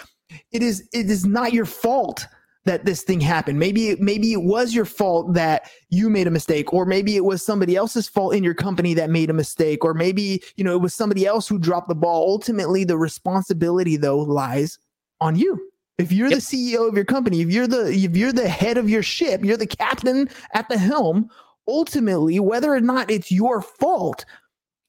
It 0.53 0.63
is 0.63 0.89
it 0.93 1.09
is 1.09 1.25
not 1.25 1.53
your 1.53 1.67
fault 1.67 2.27
that 2.67 2.85
this 2.85 3.03
thing 3.03 3.21
happened. 3.21 3.59
Maybe 3.59 3.97
maybe 3.97 4.33
it 4.33 4.43
was 4.43 4.75
your 4.75 4.85
fault 4.85 5.35
that 5.35 5.71
you 5.89 6.11
made 6.11 6.27
a 6.27 6.31
mistake 6.31 6.73
or 6.73 6.85
maybe 6.85 7.17
it 7.17 7.25
was 7.25 7.43
somebody 7.43 7.77
else's 7.77 8.09
fault 8.09 8.35
in 8.35 8.45
your 8.45 8.55
company 8.55 8.93
that 8.95 9.09
made 9.09 9.31
a 9.31 9.33
mistake 9.33 9.85
or 9.85 9.95
maybe, 9.95 10.43
you 10.57 10.65
know, 10.65 10.75
it 10.75 10.81
was 10.81 10.93
somebody 10.93 11.27
else 11.27 11.49
who 11.49 11.59
dropped 11.59 11.89
the 11.89 11.95
ball. 11.95 12.29
Ultimately, 12.29 12.85
the 12.85 12.99
responsibility 12.99 13.97
though 13.97 14.19
lies 14.19 14.79
on 15.21 15.37
you. 15.37 15.71
If 15.99 16.13
you're 16.13 16.29
Yep. 16.29 16.39
the 16.39 16.43
CEO 16.43 16.89
of 16.89 16.95
your 16.95 17.07
company, 17.07 17.41
if 17.41 17.51
you're 17.51 17.67
the 17.69 17.87
if 17.91 18.17
you're 18.17 18.33
the 18.33 18.49
head 18.49 18.77
of 18.77 18.91
your 18.91 19.03
ship, 19.03 19.45
you're 19.45 19.57
the 19.57 19.67
captain 19.67 20.29
at 20.53 20.69
the 20.69 20.77
helm, 20.77 21.31
ultimately 21.67 22.39
whether 22.41 22.73
or 22.75 22.81
not 22.81 23.11
it's 23.11 23.33
your 23.33 23.63
fault, 23.63 24.25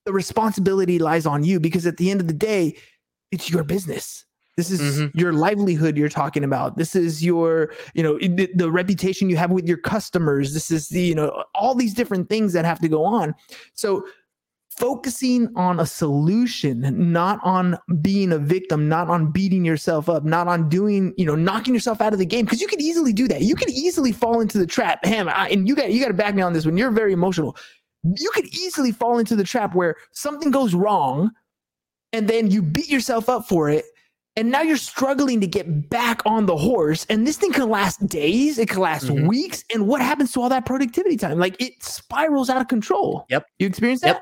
the 0.06 0.14
responsibility 0.14 1.00
lies 1.00 1.26
on 1.26 1.44
you 1.44 1.60
because 1.60 1.86
at 1.86 1.98
the 1.98 2.12
end 2.12 2.22
of 2.22 2.28
the 2.28 2.34
day, 2.34 2.76
it's 3.32 3.50
your 3.50 3.64
business. 3.64 4.26
This 4.58 4.72
is 4.72 4.82
Mhm. 4.82 5.12
your 5.14 5.34
livelihood 5.34 5.96
you're 5.96 6.10
talking 6.10 6.44
about. 6.44 6.78
This 6.78 6.96
is 6.96 7.24
your, 7.24 7.72
you 7.94 8.02
know, 8.02 8.18
the, 8.18 8.50
the 8.56 8.72
reputation 8.72 9.30
you 9.30 9.38
have 9.38 9.52
with 9.52 9.68
your 9.68 9.78
customers. 9.78 10.56
This 10.56 10.72
is 10.72 10.90
the, 10.90 11.00
you 11.02 11.14
know, 11.14 11.44
all 11.54 11.76
these 11.76 11.94
different 11.94 12.28
things 12.28 12.54
that 12.54 12.66
have 12.66 12.80
to 12.80 12.90
go 12.90 13.06
on. 13.06 13.36
So 13.76 14.04
focusing 14.72 15.50
on 15.56 15.80
a 15.80 15.86
solution, 15.86 17.12
not 17.12 17.40
on 17.44 17.78
being 18.02 18.32
a 18.32 18.40
victim, 18.40 18.90
not 18.90 19.10
on 19.10 19.32
beating 19.32 19.64
yourself 19.64 20.10
up, 20.10 20.24
not 20.24 20.48
on 20.48 20.70
doing, 20.70 21.14
you 21.18 21.26
know, 21.26 21.36
knocking 21.36 21.76
yourself 21.76 22.02
out 22.02 22.14
of 22.14 22.20
the 22.20 22.26
game. 22.26 22.46
Because 22.46 22.60
you 22.60 22.68
could 22.68 22.82
easily 22.82 23.14
do 23.14 23.28
that. 23.28 23.42
You 23.42 23.54
could 23.56 23.70
easily 23.70 24.12
fall 24.12 24.42
into 24.42 24.58
the 24.58 24.68
trap. 24.68 25.06
Ham, 25.06 25.30
I, 25.30 25.50
and 25.50 25.68
you 25.68 25.76
got 25.76 25.92
you 25.92 26.02
got 26.02 26.08
to 26.08 26.14
back 26.16 26.34
me 26.34 26.42
on 26.42 26.54
this 26.54 26.66
one. 26.66 26.78
You're 26.78 26.90
very 26.92 27.14
emotional. 27.14 27.56
You 28.04 28.32
could 28.34 28.48
easily 28.48 28.92
fall 28.92 29.20
into 29.20 29.36
the 29.36 29.44
trap 29.44 29.76
where 29.76 29.96
something 30.14 30.50
goes 30.50 30.74
wrong, 30.74 31.30
and 32.12 32.28
then 32.28 32.50
you 32.50 32.64
beat 32.64 32.90
yourself 32.90 33.30
up 33.30 33.48
for 33.48 33.70
it. 33.70 33.86
And 34.38 34.52
now 34.52 34.62
you're 34.62 34.78
struggling 34.78 35.42
to 35.42 35.48
get 35.48 35.90
back 35.90 36.22
on 36.26 36.46
the 36.46 36.56
horse. 36.56 37.06
And 37.10 37.26
this 37.26 37.38
thing 37.38 37.52
can 37.52 37.70
last 37.70 38.06
days, 38.08 38.60
it 38.60 38.70
can 38.70 38.80
last 38.80 39.08
Mhm. 39.08 39.28
weeks. 39.28 39.64
And 39.74 39.88
what 39.88 40.00
happens 40.00 40.32
to 40.34 40.42
all 40.42 40.50
that 40.50 40.66
productivity 40.66 41.18
time? 41.18 41.40
Like 41.40 41.60
it 41.60 41.84
spirals 41.84 42.50
out 42.50 42.62
of 42.62 42.68
control. 42.68 43.26
Yep. 43.30 43.46
You 43.58 43.68
experience 43.68 44.02
that 44.02 44.08
Yep. 44.08 44.22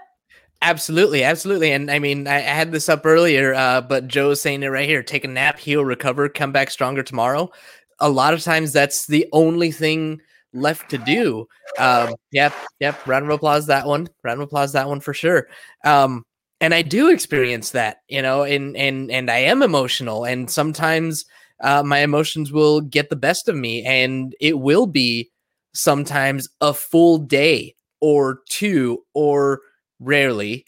Absolutely, 0.62 1.22
absolutely. 1.24 1.72
And 1.74 1.92
I 1.92 2.00
mean, 2.00 2.28
I, 2.28 2.38
I 2.38 2.40
had 2.40 2.72
this 2.72 2.88
up 2.88 3.06
earlier, 3.06 3.54
uh, 3.54 3.82
but 3.82 4.08
Joe's 4.08 4.40
saying 4.42 4.64
it 4.64 4.68
right 4.68 4.88
here: 4.88 5.04
take 5.04 5.26
a 5.26 5.28
nap, 5.28 5.60
heal, 5.60 5.84
recover, 5.84 6.30
come 6.30 6.54
back 6.54 6.72
stronger 6.72 7.04
tomorrow. 7.04 7.52
A 8.00 8.10
lot 8.10 8.34
of 8.34 8.42
times, 8.42 8.72
that's 8.72 9.06
the 9.06 9.28
only 9.34 9.70
thing 9.72 10.22
left 10.54 10.90
to 10.92 10.98
do. 10.98 11.46
Um, 11.78 12.16
yep, 12.32 12.54
yep. 12.80 13.06
Round 13.06 13.26
of 13.26 13.32
applause 13.32 13.68
that 13.68 13.86
one. 13.86 14.08
Round 14.24 14.42
of 14.42 14.48
applause 14.48 14.72
that 14.72 14.88
one 14.88 15.02
for 15.02 15.14
sure. 15.14 15.48
Um, 15.84 16.24
and 16.66 16.74
I 16.74 16.82
do 16.82 17.10
experience 17.12 17.70
that, 17.72 17.98
you 18.10 18.24
know, 18.24 18.42
and 18.42 18.76
and 18.76 19.12
and 19.12 19.30
I 19.30 19.38
am 19.38 19.62
emotional, 19.62 20.26
and 20.26 20.50
sometimes 20.50 21.24
uh, 21.62 21.84
my 21.84 22.00
emotions 22.00 22.52
will 22.52 22.82
get 22.82 23.12
the 23.12 23.16
best 23.16 23.48
of 23.48 23.56
me, 23.56 23.86
and 23.86 24.36
it 24.42 24.58
will 24.58 24.88
be 24.88 25.30
sometimes 25.76 26.50
a 26.62 26.74
full 26.74 27.20
day 27.20 27.76
or 28.02 28.40
two 28.50 29.04
or 29.14 29.62
rarely, 30.00 30.66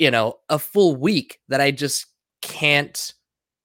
you 0.00 0.10
know, 0.10 0.34
a 0.48 0.58
full 0.58 0.96
week 0.96 1.38
that 1.48 1.60
I 1.60 1.70
just 1.70 2.06
can't 2.42 3.14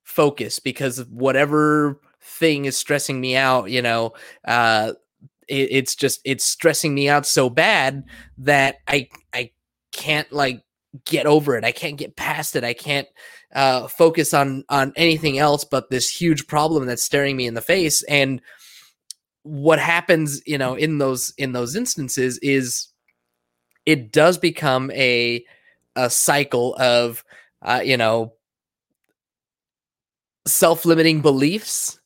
focus 0.03 0.59
because 0.59 0.99
of 0.99 1.11
whatever 1.11 1.99
thing 2.21 2.65
is 2.65 2.77
stressing 2.77 3.19
me 3.19 3.35
out, 3.35 3.71
you 3.71 3.81
know, 3.81 4.13
uh, 4.47 4.93
it, 5.47 5.69
it's 5.71 5.95
just 5.95 6.19
it's 6.25 6.45
stressing 6.45 6.93
me 6.93 7.09
out 7.09 7.25
so 7.25 7.49
bad 7.49 8.03
that 8.37 8.77
I 8.87 9.09
I 9.33 9.51
can't 9.91 10.31
like 10.31 10.61
get 11.05 11.25
over 11.25 11.55
it. 11.55 11.63
I 11.65 11.71
can't 11.71 11.97
get 11.97 12.15
past 12.15 12.55
it. 12.55 12.63
I 12.63 12.73
can't 12.73 13.07
uh, 13.53 13.87
focus 13.87 14.33
on 14.33 14.63
on 14.69 14.93
anything 14.95 15.37
else 15.37 15.65
but 15.65 15.89
this 15.89 16.09
huge 16.09 16.47
problem 16.47 16.85
that's 16.85 17.03
staring 17.03 17.35
me 17.35 17.47
in 17.47 17.53
the 17.53 17.61
face. 17.61 18.03
And 18.03 18.41
what 19.43 19.79
happens, 19.79 20.41
you 20.45 20.57
know, 20.57 20.75
in 20.75 20.97
those 20.97 21.33
in 21.37 21.51
those 21.51 21.75
instances 21.75 22.37
is 22.39 22.87
it 23.85 24.11
does 24.11 24.37
become 24.37 24.91
a 24.91 25.45
a 25.95 26.09
cycle 26.09 26.75
of 26.75 27.23
uh, 27.61 27.81
you 27.83 27.97
know 27.97 28.33
self-limiting 30.47 31.21
beliefs 31.21 31.99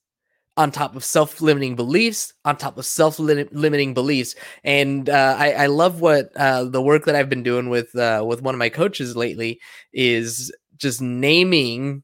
on 0.59 0.71
top 0.71 0.93
of 0.93 1.05
self-limiting 1.05 1.73
beliefs 1.73 2.33
on 2.43 2.57
top 2.57 2.77
of 2.77 2.85
self-limiting 2.85 3.93
beliefs. 3.93 4.35
And 4.65 5.09
uh, 5.09 5.35
I, 5.39 5.51
I, 5.53 5.65
love 5.67 6.01
what 6.01 6.35
uh, 6.35 6.65
the 6.65 6.81
work 6.81 7.05
that 7.05 7.15
i've 7.15 7.29
been 7.29 7.43
doing 7.43 7.69
with 7.69 7.95
uh, 7.95 8.23
with 8.27 8.41
one 8.41 8.55
of 8.55 8.59
my 8.59 8.67
coaches 8.67 9.15
lately 9.15 9.61
is 9.93 10.51
just 10.75 11.01
naming 11.01 12.03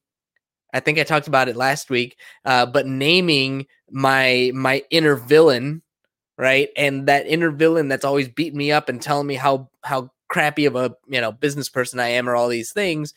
i 0.74 0.80
think 0.80 0.98
i 0.98 1.04
talked 1.04 1.28
about 1.28 1.50
it 1.50 1.58
last 1.58 1.90
week 1.90 2.18
uh, 2.46 2.66
but 2.66 2.88
naming 2.88 3.66
my 3.92 4.52
my 4.54 4.82
inner 4.90 5.16
villain 5.16 5.82
right? 6.38 6.70
And 6.76 7.08
that 7.08 7.28
inner 7.28 7.52
villain 7.52 7.88
that's 7.88 8.06
always 8.06 8.28
beating 8.28 8.58
me 8.58 8.72
up 8.72 8.90
and 8.90 9.02
telling 9.02 9.28
me 9.28 9.36
how 9.36 9.70
how 9.84 10.12
crappy 10.28 10.66
of 10.66 10.76
a 10.76 10.96
you 11.08 11.22
know 11.22 11.32
business 11.32 11.70
person 11.70 12.00
i 12.00 12.08
am 12.08 12.28
or 12.28 12.36
all 12.36 12.50
these 12.50 12.72
things 12.72 13.14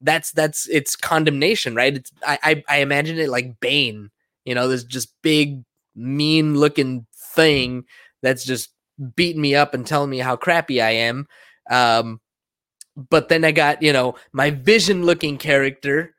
that's 0.00 0.32
that's 0.32 0.68
it's 0.68 0.96
condemnation 0.96 1.74
right? 1.74 1.96
It's 1.96 2.12
i 2.26 2.38
i, 2.42 2.64
I 2.68 2.76
imagine 2.78 3.18
it 3.18 3.28
like 3.28 3.60
bane 3.60 4.10
you 4.46 4.54
know, 4.54 4.68
this 4.68 4.84
just 4.84 5.12
big, 5.22 5.62
mean 5.94 6.56
looking 6.56 7.06
thing 7.34 7.84
that's 8.22 8.44
just 8.44 8.70
beating 9.14 9.42
me 9.42 9.54
up 9.54 9.74
and 9.74 9.86
telling 9.86 10.10
me 10.10 10.18
how 10.18 10.36
crappy 10.36 10.80
I 10.80 10.90
am. 10.90 11.26
Um, 11.70 12.20
but 12.96 13.28
then 13.28 13.44
I 13.44 13.52
got, 13.52 13.82
you 13.82 13.92
know, 13.92 14.14
my 14.32 14.50
vision 14.50 15.04
looking 15.04 15.36
character 15.36 16.14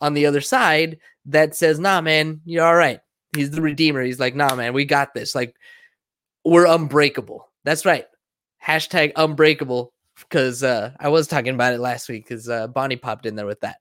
on 0.00 0.14
the 0.14 0.26
other 0.26 0.40
side 0.40 0.98
that 1.26 1.54
says, 1.54 1.78
nah, 1.78 2.00
man, 2.00 2.40
you're 2.44 2.64
all 2.64 2.74
right. 2.74 3.00
He's 3.36 3.50
the 3.50 3.62
redeemer. 3.62 4.02
He's 4.02 4.20
like, 4.20 4.34
nah, 4.34 4.54
man, 4.54 4.72
we 4.72 4.84
got 4.84 5.14
this. 5.14 5.34
Like, 5.34 5.54
we're 6.44 6.66
unbreakable. 6.66 7.50
That's 7.64 7.84
right. 7.84 8.06
Hashtag 8.64 9.12
unbreakable. 9.16 9.92
Because 10.18 10.62
uh, 10.62 10.92
I 11.00 11.08
was 11.08 11.26
talking 11.26 11.54
about 11.54 11.72
it 11.72 11.80
last 11.80 12.08
week 12.08 12.28
because 12.28 12.48
uh, 12.48 12.68
Bonnie 12.68 12.96
popped 12.96 13.26
in 13.26 13.34
there 13.34 13.46
with 13.46 13.60
that. 13.60 13.78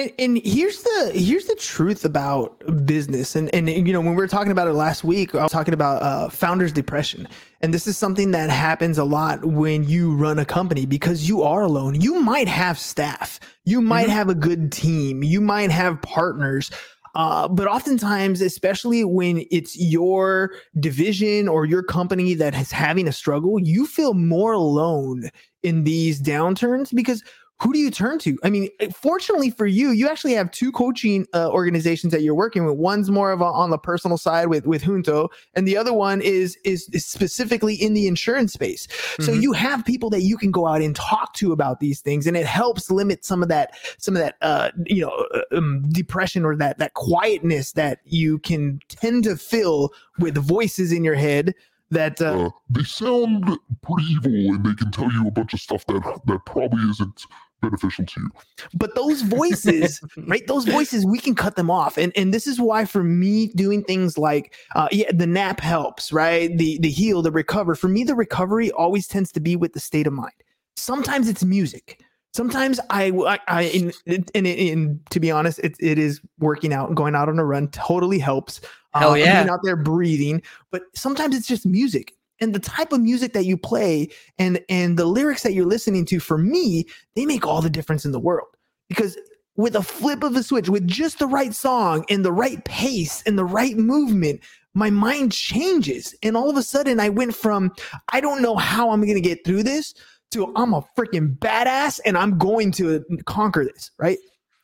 And, 0.00 0.12
and, 0.18 0.38
here's 0.44 0.82
the 0.82 1.10
here's 1.12 1.46
the 1.46 1.56
truth 1.56 2.04
about 2.04 2.86
business, 2.86 3.34
and 3.34 3.52
and 3.52 3.68
you 3.68 3.92
know 3.92 4.00
when 4.00 4.10
we 4.10 4.16
were 4.16 4.28
talking 4.28 4.52
about 4.52 4.68
it 4.68 4.74
last 4.74 5.02
week, 5.02 5.34
I 5.34 5.42
was 5.42 5.50
talking 5.50 5.74
about 5.74 6.02
uh, 6.02 6.28
founders 6.28 6.72
depression, 6.72 7.26
and 7.62 7.74
this 7.74 7.88
is 7.88 7.98
something 7.98 8.30
that 8.30 8.48
happens 8.48 8.98
a 8.98 9.04
lot 9.04 9.44
when 9.44 9.82
you 9.82 10.14
run 10.14 10.38
a 10.38 10.44
company 10.44 10.86
because 10.86 11.28
you 11.28 11.42
are 11.42 11.62
alone. 11.62 12.00
You 12.00 12.20
might 12.20 12.46
have 12.46 12.78
staff, 12.78 13.40
you 13.64 13.80
might 13.80 14.04
mm-hmm. 14.04 14.12
have 14.12 14.28
a 14.28 14.36
good 14.36 14.70
team, 14.70 15.24
you 15.24 15.40
might 15.40 15.72
have 15.72 16.00
partners, 16.02 16.70
uh, 17.16 17.48
but 17.48 17.66
oftentimes, 17.66 18.40
especially 18.40 19.02
when 19.04 19.44
it's 19.50 19.76
your 19.76 20.52
division 20.78 21.48
or 21.48 21.64
your 21.64 21.82
company 21.82 22.34
that 22.34 22.54
is 22.54 22.70
having 22.70 23.08
a 23.08 23.12
struggle, 23.12 23.58
you 23.58 23.84
feel 23.84 24.14
more 24.14 24.52
alone 24.52 25.30
in 25.64 25.82
these 25.82 26.22
downturns 26.22 26.94
because 26.94 27.24
who 27.60 27.72
do 27.72 27.78
you 27.78 27.90
turn 27.90 28.18
to? 28.20 28.38
I 28.44 28.50
mean, 28.50 28.68
eh, 28.78 28.88
fortunately 28.94 29.50
for 29.50 29.66
you, 29.66 29.90
you 29.90 30.08
actually 30.08 30.34
have 30.34 30.50
two 30.50 30.70
coaching 30.70 31.26
uh, 31.34 31.50
organizations 31.50 32.12
that 32.12 32.22
you're 32.22 32.34
working 32.34 32.64
with. 32.64 32.76
One's 32.76 33.10
more 33.10 33.32
of 33.32 33.40
a, 33.40 33.44
on 33.44 33.70
the 33.70 33.78
personal 33.78 34.16
side 34.16 34.46
with 34.46 34.66
with 34.66 34.84
Junto, 34.84 35.28
and 35.54 35.66
the 35.66 35.76
other 35.76 35.92
one 35.92 36.20
is 36.20 36.56
is, 36.64 36.88
is 36.90 37.04
specifically 37.04 37.74
in 37.74 37.94
the 37.94 38.06
insurance 38.06 38.52
space. 38.52 38.86
Mm-hmm. 38.86 39.22
So 39.24 39.32
you 39.32 39.52
have 39.52 39.84
people 39.84 40.08
that 40.10 40.22
you 40.22 40.36
can 40.36 40.52
go 40.52 40.66
out 40.66 40.82
and 40.82 40.94
talk 40.94 41.34
to 41.34 41.52
about 41.52 41.80
these 41.80 42.00
things, 42.00 42.26
and 42.26 42.36
it 42.36 42.46
helps 42.46 42.90
limit 42.90 43.24
some 43.24 43.42
of 43.42 43.48
that 43.48 43.74
some 43.98 44.14
of 44.14 44.22
that 44.22 44.36
uh, 44.40 44.70
you 44.86 45.02
know 45.02 45.26
uh, 45.34 45.56
um, 45.56 45.88
depression 45.88 46.44
or 46.44 46.54
that 46.56 46.78
that 46.78 46.94
quietness 46.94 47.72
that 47.72 48.00
you 48.04 48.38
can 48.38 48.78
tend 48.88 49.24
to 49.24 49.36
fill 49.36 49.92
with 50.20 50.36
voices 50.36 50.92
in 50.92 51.02
your 51.02 51.16
head 51.16 51.54
that 51.90 52.20
uh, 52.20 52.46
uh, 52.46 52.50
they 52.70 52.82
sound 52.82 53.44
pretty 53.82 54.04
evil 54.10 54.54
and 54.54 54.64
they 54.64 54.74
can 54.74 54.90
tell 54.90 55.10
you 55.10 55.26
a 55.26 55.30
bunch 55.30 55.54
of 55.54 55.60
stuff 55.60 55.84
that 55.86 56.20
that 56.26 56.44
probably 56.44 56.82
isn't 56.90 57.24
beneficial 57.60 58.04
to 58.06 58.20
you. 58.20 58.30
But 58.74 58.94
those 58.94 59.22
voices, 59.22 60.00
right? 60.26 60.46
Those 60.46 60.64
voices, 60.64 61.04
we 61.04 61.18
can 61.18 61.34
cut 61.34 61.56
them 61.56 61.70
off. 61.70 61.96
And 61.96 62.12
and 62.16 62.32
this 62.32 62.46
is 62.46 62.60
why 62.60 62.84
for 62.84 63.02
me 63.02 63.48
doing 63.48 63.82
things 63.82 64.18
like 64.18 64.54
uh 64.74 64.88
yeah, 64.90 65.10
the 65.12 65.26
nap 65.26 65.60
helps, 65.60 66.12
right? 66.12 66.56
The 66.56 66.78
the 66.80 66.90
heal, 66.90 67.22
the 67.22 67.32
recover. 67.32 67.74
For 67.74 67.88
me, 67.88 68.04
the 68.04 68.14
recovery 68.14 68.70
always 68.72 69.06
tends 69.06 69.32
to 69.32 69.40
be 69.40 69.56
with 69.56 69.72
the 69.72 69.80
state 69.80 70.06
of 70.06 70.12
mind. 70.12 70.34
Sometimes 70.76 71.28
it's 71.28 71.44
music. 71.44 72.00
Sometimes 72.34 72.78
I, 72.90 73.10
I, 73.10 73.38
I 73.48 73.62
in, 73.62 73.92
in, 74.06 74.46
in, 74.46 75.00
to 75.10 75.18
be 75.18 75.30
honest, 75.30 75.58
it, 75.60 75.74
it 75.80 75.98
is 75.98 76.20
working 76.38 76.72
out 76.72 76.88
and 76.88 76.96
going 76.96 77.14
out 77.14 77.28
on 77.28 77.38
a 77.38 77.44
run 77.44 77.68
totally 77.68 78.18
helps. 78.18 78.60
Hell 78.94 79.12
uh, 79.12 79.14
yeah. 79.14 79.42
Being 79.42 79.50
out 79.50 79.60
there 79.64 79.76
breathing, 79.76 80.42
but 80.70 80.82
sometimes 80.94 81.34
it's 81.34 81.48
just 81.48 81.66
music 81.66 82.12
and 82.40 82.54
the 82.54 82.60
type 82.60 82.92
of 82.92 83.00
music 83.00 83.32
that 83.32 83.44
you 83.44 83.56
play 83.56 84.08
and 84.38 84.60
and 84.68 84.98
the 84.98 85.06
lyrics 85.06 85.42
that 85.42 85.52
you're 85.52 85.66
listening 85.66 86.04
to 86.06 86.20
for 86.20 86.38
me 86.38 86.86
they 87.14 87.26
make 87.26 87.46
all 87.46 87.62
the 87.62 87.70
difference 87.70 88.04
in 88.04 88.12
the 88.12 88.20
world. 88.20 88.48
Because 88.88 89.18
with 89.56 89.74
a 89.74 89.82
flip 89.82 90.22
of 90.22 90.36
a 90.36 90.42
switch 90.42 90.68
with 90.68 90.86
just 90.86 91.18
the 91.18 91.26
right 91.26 91.52
song 91.52 92.04
and 92.08 92.24
the 92.24 92.32
right 92.32 92.64
pace 92.64 93.22
and 93.26 93.38
the 93.38 93.44
right 93.44 93.76
movement 93.76 94.40
my 94.74 94.90
mind 94.90 95.32
changes. 95.32 96.14
And 96.22 96.36
all 96.36 96.48
of 96.48 96.56
a 96.56 96.62
sudden 96.62 97.00
i 97.00 97.08
went 97.08 97.34
from 97.34 97.72
i 98.12 98.20
don't 98.20 98.42
know 98.42 98.56
how 98.56 98.90
i'm 98.90 99.02
going 99.02 99.14
to 99.14 99.20
get 99.20 99.44
through 99.44 99.64
this 99.64 99.94
to 100.30 100.52
i'm 100.56 100.74
a 100.74 100.82
freaking 100.96 101.38
badass 101.38 102.00
and 102.04 102.16
i'm 102.16 102.38
going 102.38 102.70
to 102.72 103.04
conquer 103.26 103.64
this 103.64 103.90
right? 103.98 104.18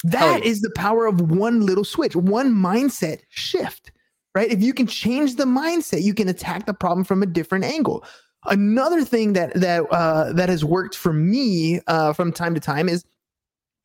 That 0.04 0.42
oh, 0.42 0.44
is 0.44 0.60
the 0.60 0.70
power 0.76 1.06
of 1.06 1.30
one 1.30 1.64
little 1.64 1.84
switch 1.84 2.14
one 2.14 2.54
mindset 2.54 3.20
shift 3.30 3.90
right? 4.34 4.50
If 4.50 4.62
you 4.62 4.74
can 4.74 4.86
change 4.86 5.36
the 5.36 5.44
mindset, 5.44 6.02
you 6.02 6.14
can 6.14 6.28
attack 6.28 6.66
the 6.66 6.74
problem 6.74 7.04
from 7.04 7.22
a 7.22 7.26
different 7.26 7.64
angle. 7.64 8.04
Another 8.46 9.04
thing 9.04 9.32
that 9.34 9.54
that 9.54 9.84
uh, 9.90 10.32
that 10.34 10.48
has 10.48 10.64
worked 10.64 10.94
for 10.94 11.12
me 11.12 11.80
uh, 11.86 12.12
from 12.12 12.32
time 12.32 12.54
to 12.54 12.60
time 12.60 12.88
is 12.88 13.04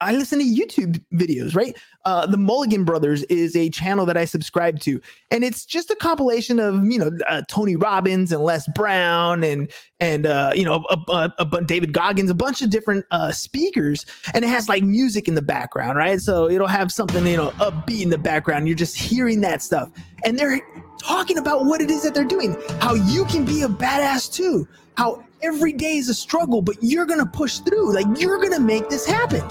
I 0.01 0.13
listen 0.13 0.39
to 0.39 0.45
YouTube 0.45 1.01
videos, 1.13 1.55
right? 1.55 1.77
Uh, 2.05 2.25
the 2.25 2.37
Mulligan 2.37 2.85
Brothers 2.85 3.23
is 3.23 3.55
a 3.55 3.69
channel 3.69 4.05
that 4.05 4.15
I 4.15 4.23
subscribe 4.23 4.79
to, 4.81 5.01
and 5.29 5.43
it's 5.43 5.65
just 5.65 5.91
a 5.91 5.95
compilation 5.95 6.59
of 6.59 6.85
you 6.85 6.97
know 6.97 7.11
uh, 7.27 7.41
Tony 7.49 7.75
Robbins 7.75 8.31
and 8.31 8.41
Les 8.41 8.67
Brown 8.69 9.43
and 9.43 9.69
and 9.99 10.25
uh, 10.25 10.51
you 10.55 10.63
know 10.63 10.85
a, 10.89 11.11
a, 11.11 11.33
a, 11.39 11.61
David 11.63 11.91
Goggins, 11.91 12.29
a 12.29 12.35
bunch 12.35 12.61
of 12.61 12.69
different 12.69 13.05
uh, 13.11 13.31
speakers, 13.31 14.05
and 14.33 14.45
it 14.45 14.47
has 14.47 14.69
like 14.69 14.83
music 14.83 15.27
in 15.27 15.35
the 15.35 15.41
background, 15.41 15.97
right? 15.97 16.21
So 16.21 16.49
it'll 16.49 16.67
have 16.67 16.91
something 16.91 17.27
you 17.27 17.37
know 17.37 17.51
upbeat 17.51 18.01
in 18.01 18.09
the 18.09 18.17
background. 18.17 18.67
You're 18.67 18.77
just 18.77 18.97
hearing 18.97 19.41
that 19.41 19.61
stuff, 19.61 19.89
and 20.23 20.39
they're 20.39 20.61
talking 21.01 21.37
about 21.37 21.65
what 21.65 21.81
it 21.81 21.91
is 21.91 22.03
that 22.03 22.13
they're 22.13 22.23
doing, 22.23 22.55
how 22.79 22.93
you 22.93 23.25
can 23.25 23.43
be 23.43 23.63
a 23.63 23.67
badass 23.67 24.33
too, 24.33 24.65
how 24.95 25.25
every 25.41 25.73
day 25.73 25.97
is 25.97 26.07
a 26.07 26.13
struggle, 26.13 26.61
but 26.61 26.77
you're 26.81 27.05
gonna 27.05 27.25
push 27.25 27.59
through, 27.59 27.93
like 27.93 28.05
you're 28.19 28.39
gonna 28.41 28.59
make 28.59 28.89
this 28.89 29.05
happen 29.05 29.41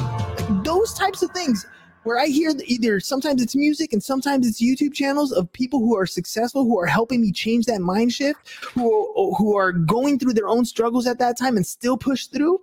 those 0.49 0.95
types 0.95 1.23
of 1.23 1.31
things 1.33 1.67
where 2.05 2.19
I 2.19 2.27
hear 2.27 2.53
either 2.65 3.01
sometimes 3.01 3.43
it's 3.43 3.55
music 3.55 3.93
and 3.93 4.03
sometimes 4.03 4.47
it's 4.47 4.63
YouTube 4.63 4.95
channels 4.95 5.33
of 5.33 5.53
people 5.53 5.81
who 5.81 5.97
are 5.97 6.07
successful, 6.07 6.65
who 6.65 6.79
are 6.79 6.87
helping 6.87 7.21
me 7.21 7.33
change 7.33 7.67
that 7.67 7.81
mind 7.81 8.13
shift, 8.13 8.49
who 8.75 9.35
who 9.37 9.57
are 9.57 9.73
going 9.73 10.19
through 10.19 10.35
their 10.35 10.49
own 10.49 10.65
struggles 10.65 11.07
at 11.07 11.19
that 11.19 11.39
time 11.39 11.57
and 11.57 11.67
still 11.67 11.99
push 11.99 12.27
through. 12.27 12.61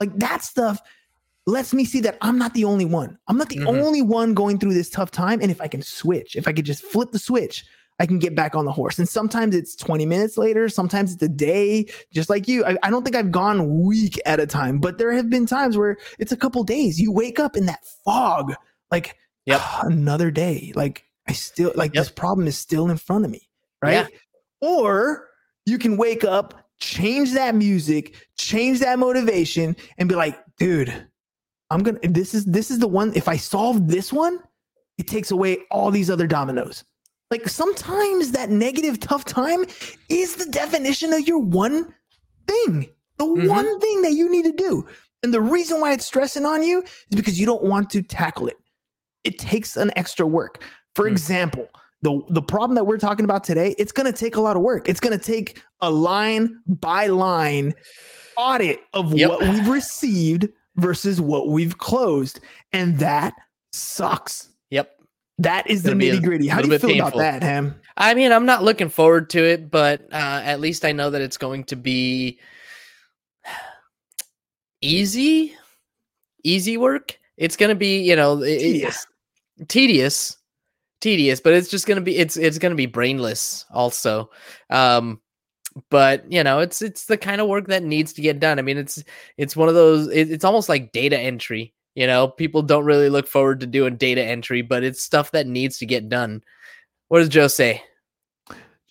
Like 0.00 0.16
that 0.18 0.42
stuff 0.42 0.80
lets 1.46 1.72
me 1.74 1.84
see 1.84 2.00
that 2.00 2.18
I'm 2.22 2.38
not 2.38 2.54
the 2.54 2.64
only 2.64 2.84
one. 2.84 3.18
I'm 3.28 3.36
not 3.36 3.48
the 3.48 3.58
mm-hmm. 3.58 3.68
only 3.68 4.02
one 4.02 4.34
going 4.34 4.58
through 4.58 4.74
this 4.74 4.90
tough 4.90 5.10
time. 5.10 5.40
And 5.40 5.50
if 5.50 5.60
I 5.60 5.68
can 5.68 5.82
switch, 5.82 6.36
if 6.36 6.48
I 6.48 6.52
could 6.52 6.64
just 6.64 6.82
flip 6.82 7.12
the 7.12 7.18
switch 7.18 7.64
I 7.98 8.06
can 8.06 8.18
get 8.18 8.34
back 8.34 8.54
on 8.54 8.64
the 8.64 8.72
horse. 8.72 8.98
And 8.98 9.08
sometimes 9.08 9.54
it's 9.54 9.74
20 9.74 10.04
minutes 10.04 10.36
later, 10.36 10.68
sometimes 10.68 11.12
it's 11.12 11.22
a 11.22 11.28
day, 11.28 11.86
just 12.12 12.28
like 12.28 12.46
you. 12.46 12.64
I, 12.64 12.76
I, 12.82 12.90
don't 12.90 13.04
think 13.04 13.16
I've 13.16 13.32
gone 13.32 13.84
week 13.84 14.20
at 14.26 14.38
a 14.38 14.46
time, 14.46 14.78
but 14.78 14.98
there 14.98 15.12
have 15.12 15.30
been 15.30 15.46
times 15.46 15.78
where 15.78 15.96
it's 16.18 16.32
a 16.32 16.36
couple 16.36 16.62
days. 16.62 17.00
You 17.00 17.10
wake 17.10 17.40
up 17.40 17.56
in 17.56 17.66
that 17.66 17.84
fog, 18.04 18.54
like 18.90 19.16
yep. 19.46 19.60
Ah, 19.62 19.82
another 19.84 20.30
day. 20.30 20.72
Like 20.76 21.04
I 21.26 21.32
still 21.32 21.72
like 21.74 21.94
yep. 21.94 22.04
this 22.04 22.10
problem 22.10 22.46
is 22.46 22.58
still 22.58 22.90
in 22.90 22.98
front 22.98 23.24
of 23.24 23.30
me. 23.30 23.48
Right. 23.82 23.92
Yeah. 23.92 24.06
Or 24.60 25.28
you 25.64 25.78
can 25.78 25.96
wake 25.96 26.24
up, 26.24 26.68
change 26.78 27.32
that 27.32 27.54
music, 27.54 28.14
change 28.36 28.80
that 28.80 28.98
motivation, 28.98 29.74
and 29.98 30.08
be 30.08 30.14
like, 30.14 30.38
dude, 30.58 30.92
I'm 31.70 31.82
gonna 31.82 31.98
this 32.02 32.34
is 32.34 32.44
this 32.44 32.70
is 32.70 32.78
the 32.78 32.88
one. 32.88 33.12
If 33.14 33.26
I 33.26 33.36
solve 33.36 33.88
this 33.88 34.12
one, 34.12 34.38
it 34.98 35.08
takes 35.08 35.30
away 35.30 35.58
all 35.70 35.90
these 35.90 36.10
other 36.10 36.26
dominoes. 36.26 36.84
Like 37.30 37.48
sometimes 37.48 38.32
that 38.32 38.50
negative 38.50 39.00
tough 39.00 39.24
time 39.24 39.64
is 40.08 40.36
the 40.36 40.46
definition 40.46 41.12
of 41.12 41.26
your 41.26 41.38
one 41.38 41.92
thing, 42.46 42.88
the 43.18 43.24
mm-hmm. 43.24 43.48
one 43.48 43.80
thing 43.80 44.02
that 44.02 44.12
you 44.12 44.30
need 44.30 44.44
to 44.44 44.52
do. 44.52 44.86
And 45.22 45.34
the 45.34 45.40
reason 45.40 45.80
why 45.80 45.92
it's 45.92 46.06
stressing 46.06 46.44
on 46.44 46.62
you 46.62 46.82
is 46.82 47.16
because 47.16 47.40
you 47.40 47.46
don't 47.46 47.64
want 47.64 47.90
to 47.90 48.02
tackle 48.02 48.46
it. 48.46 48.56
It 49.24 49.38
takes 49.38 49.76
an 49.76 49.90
extra 49.96 50.24
work. 50.26 50.62
For 50.94 51.06
mm. 51.06 51.12
example, 51.12 51.68
The 52.02 52.20
the 52.30 52.42
problem 52.42 52.74
that 52.76 52.84
we're 52.84 52.98
talking 52.98 53.24
about 53.24 53.42
today, 53.42 53.74
it's 53.78 53.90
going 53.90 54.06
to 54.12 54.16
take 54.16 54.36
a 54.36 54.40
lot 54.40 54.54
of 54.54 54.62
work. 54.62 54.88
It's 54.88 55.00
going 55.00 55.18
to 55.18 55.24
take 55.24 55.62
a 55.80 55.90
line 55.90 56.60
by 56.66 57.08
line 57.08 57.74
audit 58.36 58.80
of 58.92 59.14
Yep. 59.14 59.30
what 59.30 59.40
we've 59.42 59.68
received 59.68 60.48
versus 60.76 61.20
what 61.20 61.48
we've 61.48 61.78
closed, 61.78 62.38
and 62.72 62.98
that 62.98 63.32
sucks. 63.72 64.50
Yep. 65.38 65.44
That 65.44 65.70
is 65.70 65.82
the 65.82 65.90
Gonna 65.90 65.98
be 65.98 66.10
a 66.10 66.16
nitty 66.16 66.24
gritty. 66.24 66.46
How 66.48 66.60
do 66.62 66.68
you 66.68 66.70
bit 66.70 66.80
feel 66.80 66.96
about 67.06 67.16
that, 67.18 67.42
Ham? 67.42 67.74
I 67.96 68.14
mean, 68.14 68.32
I'm 68.32 68.46
not 68.46 68.62
looking 68.64 68.88
forward 68.88 69.30
to 69.30 69.44
it, 69.44 69.70
but 69.70 70.02
uh, 70.12 70.40
at 70.44 70.60
least 70.60 70.84
I 70.84 70.92
know 70.92 71.10
that 71.10 71.20
it's 71.22 71.36
going 71.38 71.64
to 71.64 71.76
be 71.76 72.38
easy, 74.80 75.54
easy 76.44 76.76
work. 76.76 77.18
It's 77.36 77.56
going 77.56 77.68
to 77.70 77.74
be, 77.74 78.00
you 78.02 78.16
know, 78.16 78.42
it- 78.42 78.48
it- 78.48 78.62
Tedious. 78.62 79.06
tedious, 79.68 80.36
tedious, 81.00 81.40
but 81.40 81.52
it's 81.54 81.68
just 81.68 81.86
going 81.86 81.96
to 81.96 82.02
be, 82.02 82.16
it's 82.16 82.36
it's 82.36 82.58
going 82.58 82.70
to 82.70 82.76
be 82.76 82.86
brainless 82.86 83.64
also. 83.70 84.30
Um, 84.70 85.20
but 85.90 86.30
you 86.32 86.42
know, 86.42 86.60
it's 86.60 86.80
it's 86.80 87.04
the 87.06 87.18
kind 87.18 87.40
of 87.40 87.48
work 87.48 87.66
that 87.68 87.82
needs 87.82 88.14
to 88.14 88.22
get 88.22 88.40
done. 88.40 88.58
I 88.58 88.62
mean, 88.62 88.78
it's 88.78 89.04
it's 89.36 89.54
one 89.56 89.68
of 89.68 89.74
those. 89.74 90.08
It, 90.08 90.30
it's 90.30 90.44
almost 90.44 90.68
like 90.70 90.92
data 90.92 91.18
entry. 91.18 91.74
You 91.96 92.06
know, 92.06 92.28
people 92.28 92.62
don't 92.62 92.84
really 92.84 93.08
look 93.08 93.26
forward 93.26 93.60
to 93.60 93.66
doing 93.66 93.96
data 93.96 94.22
entry, 94.22 94.62
but 94.62 94.84
it's 94.84 95.02
stuff 95.02 95.32
that 95.32 95.46
needs 95.46 95.78
to 95.78 95.86
get 95.86 96.08
done. 96.08 96.44
What 97.08 97.20
does 97.20 97.30
Joe 97.30 97.48
say? 97.48 97.82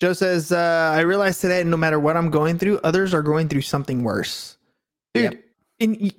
Joe 0.00 0.12
says, 0.12 0.52
uh, 0.52 0.92
I 0.94 1.00
realize 1.00 1.40
today, 1.40 1.62
no 1.64 1.76
matter 1.76 1.98
what 1.98 2.16
I'm 2.16 2.30
going 2.30 2.58
through, 2.58 2.80
others 2.84 3.14
are 3.14 3.22
going 3.22 3.48
through 3.48 3.62
something 3.62 4.02
worse. 4.02 4.58
Dude, 5.14 5.32
Yep. 5.32 5.44
and, 5.80 6.12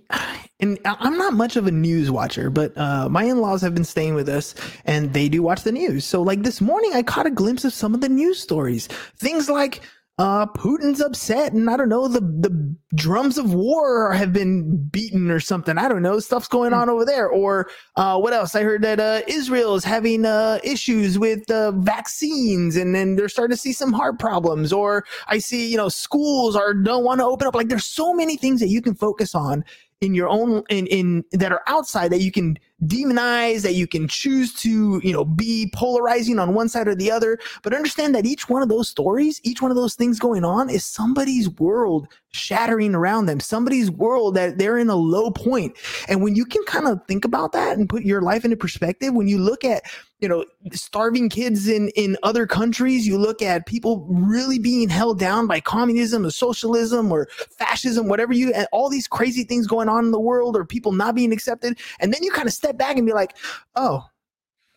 and 0.62 0.80
I'm 0.86 1.18
not 1.18 1.34
much 1.34 1.58
of 1.58 1.68
a 1.68 1.72
news 1.72 2.10
watcher, 2.10 2.50
but 2.50 2.76
uh, 2.78 3.10
my 3.10 3.24
in 3.26 3.42
laws 3.42 3.62
have 3.62 3.76
been 3.76 3.84
staying 3.84 4.16
with 4.16 4.30
us 4.30 4.56
and 4.86 5.14
they 5.14 5.30
do 5.30 5.44
watch 5.44 5.64
the 5.64 5.72
news. 5.72 6.06
So, 6.06 6.22
like 6.24 6.42
this 6.44 6.62
morning, 6.62 6.94
I 6.96 7.04
caught 7.04 7.28
a 7.28 7.32
glimpse 7.32 7.66
of 7.66 7.74
some 7.74 7.94
of 7.94 8.02
the 8.02 8.10
news 8.10 8.40
stories. 8.40 8.88
Things 9.18 9.50
like 9.50 9.82
uh, 10.18 10.48
Putin's 10.48 11.00
upset, 11.00 11.54
and 11.54 11.70
I 11.70 11.78
don't 11.78 11.90
know, 11.90 12.08
the, 12.08 12.22
the 12.22 12.76
drums 12.96 13.38
of 13.38 13.54
war 13.54 14.14
have 14.14 14.34
been 14.34 14.88
beaten 14.90 15.30
or 15.30 15.40
something. 15.40 15.78
I 15.78 15.88
don't 15.88 16.02
know, 16.02 16.20
stuff's 16.20 16.48
going 16.48 16.74
on 16.74 16.90
over 16.90 17.06
there. 17.06 17.30
Or 17.30 17.70
uh, 17.98 18.20
what 18.20 18.34
else? 18.34 18.56
I 18.56 18.64
heard 18.64 18.82
that 18.82 19.00
uh, 19.00 19.22
Israel 19.28 19.76
is 19.76 19.84
having 19.84 20.26
uh, 20.26 20.58
issues 20.64 21.20
with 21.20 21.50
uh, 21.52 21.72
vaccines, 21.74 22.76
and 22.76 22.96
then 22.96 23.16
they're 23.16 23.30
starting 23.30 23.56
to 23.56 23.62
see 23.62 23.74
some 23.74 23.94
heart 23.94 24.18
problems. 24.18 24.74
Or 24.74 25.06
I 25.28 25.38
see, 25.38 25.70
you 25.70 25.78
know, 25.78 25.90
schools 25.90 26.56
are 26.56 26.74
don't 26.74 27.04
want 27.04 27.20
to 27.20 27.26
open 27.26 27.48
up. 27.48 27.54
Like 27.54 27.70
there's 27.70 27.86
so 27.86 28.12
many 28.14 28.38
things 28.38 28.60
that 28.62 28.70
you 28.70 28.82
can 28.82 28.96
focus 28.96 29.36
on 29.36 29.64
in 30.02 30.14
your 30.14 30.30
own 30.30 30.64
in 30.70 30.86
in 30.88 31.24
that 31.32 31.52
are 31.52 31.64
outside 31.68 32.12
that 32.12 32.22
you 32.22 32.32
can 32.32 32.58
demonize 32.86 33.64
that 33.64 33.74
you 33.74 33.88
can 33.88 34.08
choose 34.08 34.54
to 34.54 35.02
you 35.04 35.12
know 35.12 35.26
be 35.26 35.72
polarizing 35.74 36.38
on 36.38 36.54
one 36.54 36.70
side 36.70 36.88
or 36.88 36.94
the 36.94 37.10
other. 37.12 37.40
But 37.64 37.74
understand 37.74 38.14
that 38.14 38.26
each 38.26 38.48
one 38.50 38.62
of 38.62 38.70
those 38.70 38.90
stories 38.90 39.42
each 39.44 39.62
one 39.62 39.72
of 39.72 39.78
those 39.78 39.96
things 39.96 40.20
going 40.20 40.46
on 40.46 40.70
is 40.70 40.86
somebody's 40.86 41.50
world 41.50 42.08
shattering 42.30 42.94
around 42.94 43.26
them 43.26 43.40
somebody's 43.40 43.90
world 43.90 44.36
that 44.36 44.60
they're 44.60 44.78
in 44.78 44.90
a 44.90 44.96
low 44.96 45.32
point. 45.32 45.76
And 46.08 46.22
when 46.22 46.36
you 46.36 46.46
can 46.46 46.64
kind 46.66 46.88
of 46.88 47.00
think 47.08 47.26
about 47.26 47.52
that 47.54 47.78
and 47.78 47.90
put 47.90 48.04
your 48.04 48.22
life 48.22 48.46
into 48.46 48.58
perspective 48.58 49.14
when 49.14 49.28
you 49.28 49.40
look 49.40 49.64
at 49.64 49.84
you 50.20 50.28
know 50.28 50.44
starving 50.72 51.30
kids 51.30 51.68
in 51.68 51.90
in 51.90 52.18
other 52.24 52.48
countries 52.48 53.06
you 53.06 53.18
look 53.18 53.42
at 53.42 53.66
people 53.66 54.06
really 54.10 54.58
being 54.58 54.90
held 54.90 55.20
down 55.20 55.46
by 55.48 55.60
communism 55.60 56.26
or 56.26 56.32
socialism 56.32 57.12
or 57.12 57.28
fascism 57.58 58.08
whatever 58.08 58.34
you 58.34 58.52
and 58.54 58.68
all 58.72 58.90
these 58.90 59.08
crazy 59.08 59.44
things 59.44 59.68
going 59.68 59.88
on 59.90 60.06
in 60.06 60.12
the 60.12 60.20
world 60.20 60.56
or 60.56 60.66
people 60.66 60.92
not 60.92 61.14
being 61.16 61.32
accepted 61.32 61.78
and 62.00 62.14
then 62.14 62.24
you 62.24 62.32
kind 62.32 62.48
of 62.48 62.54
step 62.54 62.78
back 62.78 62.98
and 62.98 63.06
be 63.06 63.14
like 63.14 63.38
oh 63.76 64.04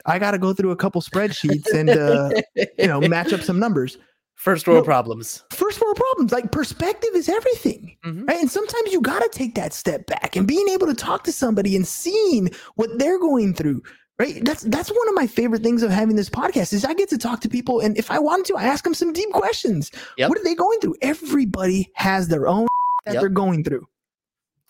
i 0.06 0.18
got 0.18 0.32
to 0.32 0.38
go 0.38 0.52
through 0.52 0.70
a 0.72 0.76
couple 0.76 1.00
spreadsheets 1.00 1.72
and 1.72 1.96
uh, 1.96 2.30
you 2.78 2.86
know 2.86 3.00
match 3.00 3.32
up 3.32 3.42
some 3.42 3.58
numbers 3.58 3.98
First 4.36 4.66
world 4.66 4.84
No. 4.84 4.84
problems. 4.86 5.44
first 5.52 5.78
world 5.82 5.96
problems 5.96 6.32
like 6.32 6.50
perspective 6.50 7.10
is 7.14 7.28
everything 7.28 7.94
Mhm. 8.06 8.26
right 8.26 8.38
and 8.40 8.50
sometimes 8.50 8.90
you 8.90 9.00
got 9.02 9.20
to 9.20 9.28
take 9.38 9.54
that 9.54 9.74
step 9.74 10.06
back 10.06 10.34
and 10.34 10.46
being 10.46 10.66
able 10.70 10.86
to 10.86 10.94
talk 10.94 11.24
to 11.24 11.32
somebody 11.32 11.76
and 11.76 11.86
seeing 11.86 12.50
what 12.76 12.88
they're 12.98 13.18
going 13.18 13.52
through 13.52 13.82
right 14.20 14.44
that's 14.44 14.62
that's 14.64 14.90
one 14.90 15.08
of 15.08 15.14
my 15.14 15.26
favorite 15.26 15.62
things 15.62 15.82
of 15.82 15.90
having 15.90 16.14
this 16.14 16.28
podcast 16.30 16.72
is 16.72 16.84
i 16.84 16.92
get 16.94 17.08
to 17.08 17.16
talk 17.18 17.40
to 17.40 17.48
people 17.48 17.80
and 17.80 17.96
if 17.96 18.10
i 18.10 18.18
wanted 18.18 18.44
to 18.46 18.56
i 18.56 18.64
ask 18.64 18.84
them 18.84 18.94
some 18.94 19.12
deep 19.12 19.30
questions 19.32 19.90
Yep. 20.18 20.28
what 20.28 20.38
are 20.38 20.44
they 20.44 20.54
going 20.54 20.78
through 20.80 20.94
everybody 21.02 21.90
has 21.94 22.28
their 22.28 22.46
own 22.46 22.66
that 23.06 23.14
Yep. 23.14 23.20
they're 23.22 23.28
going 23.30 23.64
through 23.64 23.86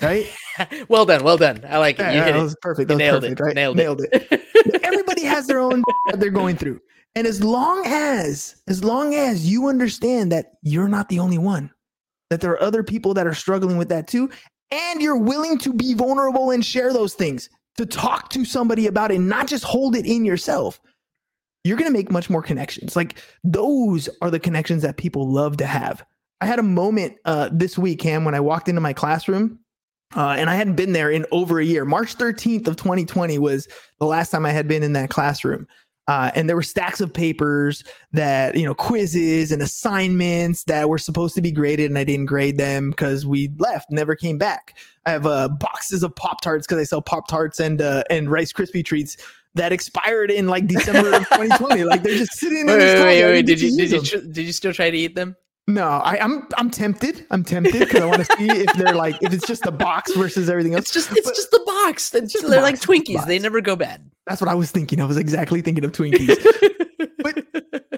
right 0.01 0.27
well 0.89 1.05
done, 1.05 1.23
well 1.25 1.37
done. 1.37 1.63
I 1.69 1.77
like 1.79 1.99
it. 1.99 2.03
Yeah, 2.03 2.13
You 2.13 2.23
hit 2.23 2.33
that 2.33 2.39
it. 2.39 2.43
was 2.43 2.57
perfect 2.63 2.91
You 2.91 2.97
that 2.99 3.13
was 3.13 3.23
nailed 3.23 3.23
perfect 3.23 3.41
it. 3.41 3.45
right 3.45 3.55
Nailed, 3.77 4.01
it 4.13 4.29
it. 4.31 4.81
everybody 4.85 5.25
has 5.25 5.47
their 5.47 5.61
own 5.61 5.83
that 6.07 6.21
they're 6.21 6.31
going 6.31 6.57
through 6.57 6.81
and 7.17 7.27
as 7.27 7.43
long 7.43 7.83
as 7.87 8.57
as 8.69 8.85
long 8.85 9.15
as 9.15 9.47
you 9.51 9.69
understand 9.69 10.31
that 10.33 10.53
you're 10.63 10.89
not 10.89 11.09
the 11.09 11.19
only 11.19 11.39
one 11.39 11.71
that 12.31 12.41
there 12.41 12.53
are 12.53 12.63
other 12.63 12.83
people 12.85 13.13
that 13.15 13.27
are 13.27 13.35
struggling 13.35 13.77
with 13.77 13.89
that 13.89 14.07
too 14.07 14.31
and 14.71 15.03
you're 15.03 15.19
willing 15.19 15.59
to 15.59 15.73
be 15.73 15.93
vulnerable 15.95 16.51
and 16.53 16.65
share 16.65 16.93
those 16.93 17.15
things 17.15 17.51
to 17.81 17.87
talk 17.87 18.31
to 18.31 18.45
somebody 18.45 18.87
about 18.87 19.11
it 19.11 19.19
not 19.19 19.47
just 19.47 19.65
hold 19.65 19.97
it 19.97 20.07
in 20.07 20.25
yourself 20.25 20.81
you're 21.65 21.77
going 21.77 21.91
to 21.91 21.97
make 21.97 22.11
much 22.11 22.31
more 22.31 22.43
connections 22.43 22.97
like 22.97 23.17
those 23.45 24.09
are 24.23 24.31
the 24.31 24.41
connections 24.41 24.83
that 24.83 24.97
people 24.97 25.31
love 25.31 25.57
to 25.57 25.67
have 25.67 26.05
i 26.41 26.47
had 26.47 26.59
a 26.59 26.63
moment 26.63 27.17
uh, 27.25 27.49
this 27.53 27.79
week 27.79 27.99
cam 27.99 28.25
when 28.25 28.35
i 28.35 28.41
walked 28.41 28.69
into 28.69 28.81
my 28.81 28.93
classroom 28.93 29.59
uh, 30.17 30.35
and 30.37 30.51
I 30.51 30.57
hadn't 30.57 30.75
been 30.75 30.93
there 30.93 31.11
in 31.11 31.25
over 31.31 31.61
a 31.61 31.65
year. 31.65 31.85
March 31.85 32.17
13th 32.17 32.67
of 32.67 32.77
2020 32.77 33.39
was 33.39 33.69
the 34.01 34.07
last 34.07 34.31
time 34.31 34.45
I 34.45 34.51
had 34.51 34.67
been 34.67 34.83
in 34.83 34.93
that 34.95 35.11
classroom. 35.11 35.69
Uh, 36.11 36.29
and 36.35 36.49
there 36.49 36.57
were 36.57 36.63
stacks 36.63 37.01
of 37.01 37.15
papers 37.15 37.85
that, 38.11 38.57
you 38.57 38.65
know, 38.65 38.75
quizzes 38.75 39.53
and 39.53 39.63
assignments 39.63 40.65
that 40.65 40.89
were 40.89 40.99
supposed 40.99 41.37
to 41.37 41.41
be 41.41 41.53
graded, 41.53 41.89
and 41.89 41.97
I 41.97 42.03
didn't 42.03 42.27
grade 42.27 42.59
them 42.59 42.91
because 42.91 43.27
we 43.27 43.49
left, 43.59 43.93
never 43.93 44.17
came 44.17 44.37
back. 44.37 44.77
I 45.07 45.13
have 45.13 45.25
uh, 45.25 45.47
boxes 45.47 46.03
of 46.03 46.13
Pop 46.17 46.41
Tarts 46.41 46.67
because 46.67 46.81
I 46.81 46.83
sell 46.83 47.01
Pop 47.01 47.29
Tarts 47.29 47.61
and 47.61 47.81
uh, 47.81 48.03
and 48.11 48.29
Rice 48.29 48.53
Krispie 48.53 48.85
treats 48.85 49.19
that 49.55 49.71
expired 49.71 50.33
in 50.33 50.49
like 50.49 50.67
December 50.67 51.15
of 51.15 51.29
2020. 51.29 51.85
Like 51.85 52.03
they're 52.03 52.19
just 52.19 52.33
sitting 52.33 52.59
in 52.59 52.67
Wait, 52.67 52.79
wait, 52.79 52.97
wait, 52.97 53.25
wait. 53.25 53.47
didn't 53.47 53.47
Did 53.47 53.61
you 53.61 53.77
did 53.77 53.91
you 53.93 54.01
tr- 54.03 54.27
did 54.27 54.47
you 54.47 54.53
still 54.53 54.73
try 54.73 54.91
to 54.91 54.97
eat 54.97 55.15
them? 55.15 55.37
No, 55.69 55.87
I, 55.87 56.19
I'm 56.21 56.47
I'm 56.57 56.71
tempted. 56.71 57.27
I'm 57.31 57.45
tempted 57.45 57.79
because 57.79 58.01
I 58.03 58.07
want 58.07 58.25
to 58.27 58.37
see 58.37 58.49
if 58.51 58.73
they're 58.75 58.95
like 58.95 59.17
if 59.23 59.33
it's 59.33 59.47
just 59.47 59.63
the 59.63 59.71
box 59.71 60.13
versus 60.17 60.49
everything 60.51 60.75
else. 60.75 60.83
It's 60.85 60.93
just 60.93 61.13
it's 61.17 61.27
But- 61.27 61.35
just 61.37 61.51
the 61.53 61.63
box. 61.65 62.13
It's 62.15 62.33
just 62.33 62.49
they're 62.49 62.61
box, 62.61 62.89
like 62.89 63.05
Twinkies. 63.05 63.27
They 63.27 63.39
never 63.39 63.61
go 63.61 63.77
bad. 63.77 64.11
That's 64.27 64.41
what 64.41 64.49
I 64.49 64.55
was 64.55 64.71
thinking. 64.73 65.01
I 65.01 65.05
was 65.05 65.17
exactly 65.17 65.61
thinking 65.63 65.85
of 65.85 65.93
Twinkies. 65.93 66.37
But 67.23 67.47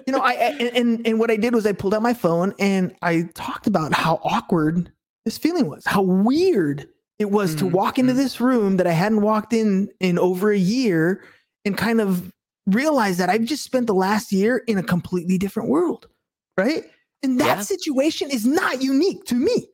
you 0.05 0.11
know, 0.13 0.19
I, 0.19 0.33
and- 0.33 0.77
and 0.77 1.07
and 1.07 1.19
what 1.19 1.31
I 1.31 1.35
did 1.37 1.53
was 1.55 1.65
I 1.65 1.71
pulled 1.71 1.93
out 1.93 2.01
my 2.01 2.13
phone 2.13 2.53
and 2.59 2.93
I 3.01 3.23
talked 3.33 3.67
about 3.67 3.93
how 3.93 4.19
awkward 4.23 4.91
this 5.25 5.37
feeling 5.37 5.67
was, 5.67 5.83
how 5.85 6.01
weird 6.01 6.87
it 7.19 7.31
was 7.31 7.55
to 7.55 7.65
Mhm, 7.65 7.71
walk 7.71 7.97
into 7.99 8.13
mhm. 8.13 8.17
this 8.17 8.39
room 8.41 8.77
that 8.77 8.87
I 8.87 8.91
hadn't 8.91 9.21
walked 9.21 9.53
in 9.53 9.89
in 10.01 10.19
over 10.19 10.51
a 10.51 10.57
year 10.57 11.23
and 11.65 11.77
kind 11.77 12.01
of 12.01 12.31
realize 12.67 13.17
that 13.17 13.29
I've 13.29 13.43
just 13.45 13.63
spent 13.63 13.87
the 13.87 13.93
last 13.95 14.31
year 14.33 14.57
in 14.67 14.77
a 14.77 14.83
completely 14.83 15.37
different 15.37 15.69
world, 15.69 16.07
right? 16.57 16.83
And 17.23 17.39
that 17.39 17.57
Yeah. 17.57 17.61
situation 17.63 18.29
is 18.29 18.45
not 18.45 18.81
unique 18.81 19.23
to 19.25 19.35
me. 19.35 19.67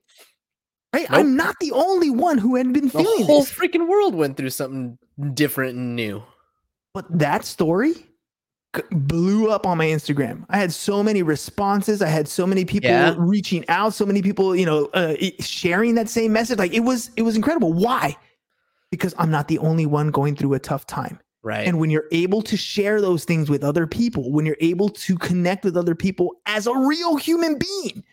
Right? 0.94 1.10
Nope. 1.10 1.20
I'm 1.20 1.36
not 1.36 1.56
the 1.60 1.72
only 1.72 2.10
one 2.10 2.38
who 2.38 2.56
had 2.56 2.72
been 2.74 2.90
feeling 2.90 3.06
this. 3.06 3.18
the 3.20 3.26
whole 3.26 3.42
this. 3.42 3.52
freaking 3.52 3.88
world 3.88 4.16
went 4.16 4.38
through 4.38 4.50
something 4.52 4.98
different 5.34 5.76
and 5.78 5.96
new. 5.96 6.24
But 6.94 7.06
that 7.20 7.46
story 7.46 7.94
blew 8.92 9.50
up 9.50 9.66
on 9.66 9.78
my 9.78 9.86
Instagram. 9.88 10.46
I 10.50 10.58
had 10.60 10.72
so 10.72 11.02
many 11.04 11.24
responses. 11.24 12.02
I 12.02 12.08
had 12.08 12.28
so 12.28 12.46
many 12.48 12.66
people 12.66 12.90
Yeah. 12.90 13.16
reaching 13.18 13.66
out, 13.68 13.94
so 13.94 14.06
many 14.06 14.22
people, 14.22 14.56
you 14.56 14.66
know, 14.66 14.86
uh, 14.94 15.16
sharing 15.40 15.96
that 15.96 16.08
same 16.10 16.32
message. 16.34 16.60
Like 16.60 16.74
it 16.74 16.82
was, 16.82 17.10
it 17.18 17.24
was 17.24 17.36
incredible. 17.36 17.74
Why? 17.74 18.16
Because 18.92 19.14
I'm 19.18 19.32
not 19.32 19.48
the 19.48 19.60
only 19.60 19.86
one 19.86 20.10
going 20.12 20.36
through 20.36 20.54
a 20.56 20.60
tough 20.60 20.86
time. 20.88 21.20
Right. 21.50 21.66
And 21.66 21.80
when 21.80 21.90
you're 21.90 22.06
able 22.12 22.44
to 22.44 22.56
share 22.56 23.02
those 23.02 23.26
things 23.26 23.50
with 23.50 23.64
other 23.64 23.88
people, 23.88 24.32
when 24.32 24.46
you're 24.46 24.56
able 24.60 24.88
to 24.90 25.18
connect 25.18 25.66
with 25.66 25.76
other 25.76 25.96
people 25.96 26.36
as 26.46 26.68
a 26.68 26.78
real 26.78 27.16
human 27.16 27.58
being, 27.58 28.04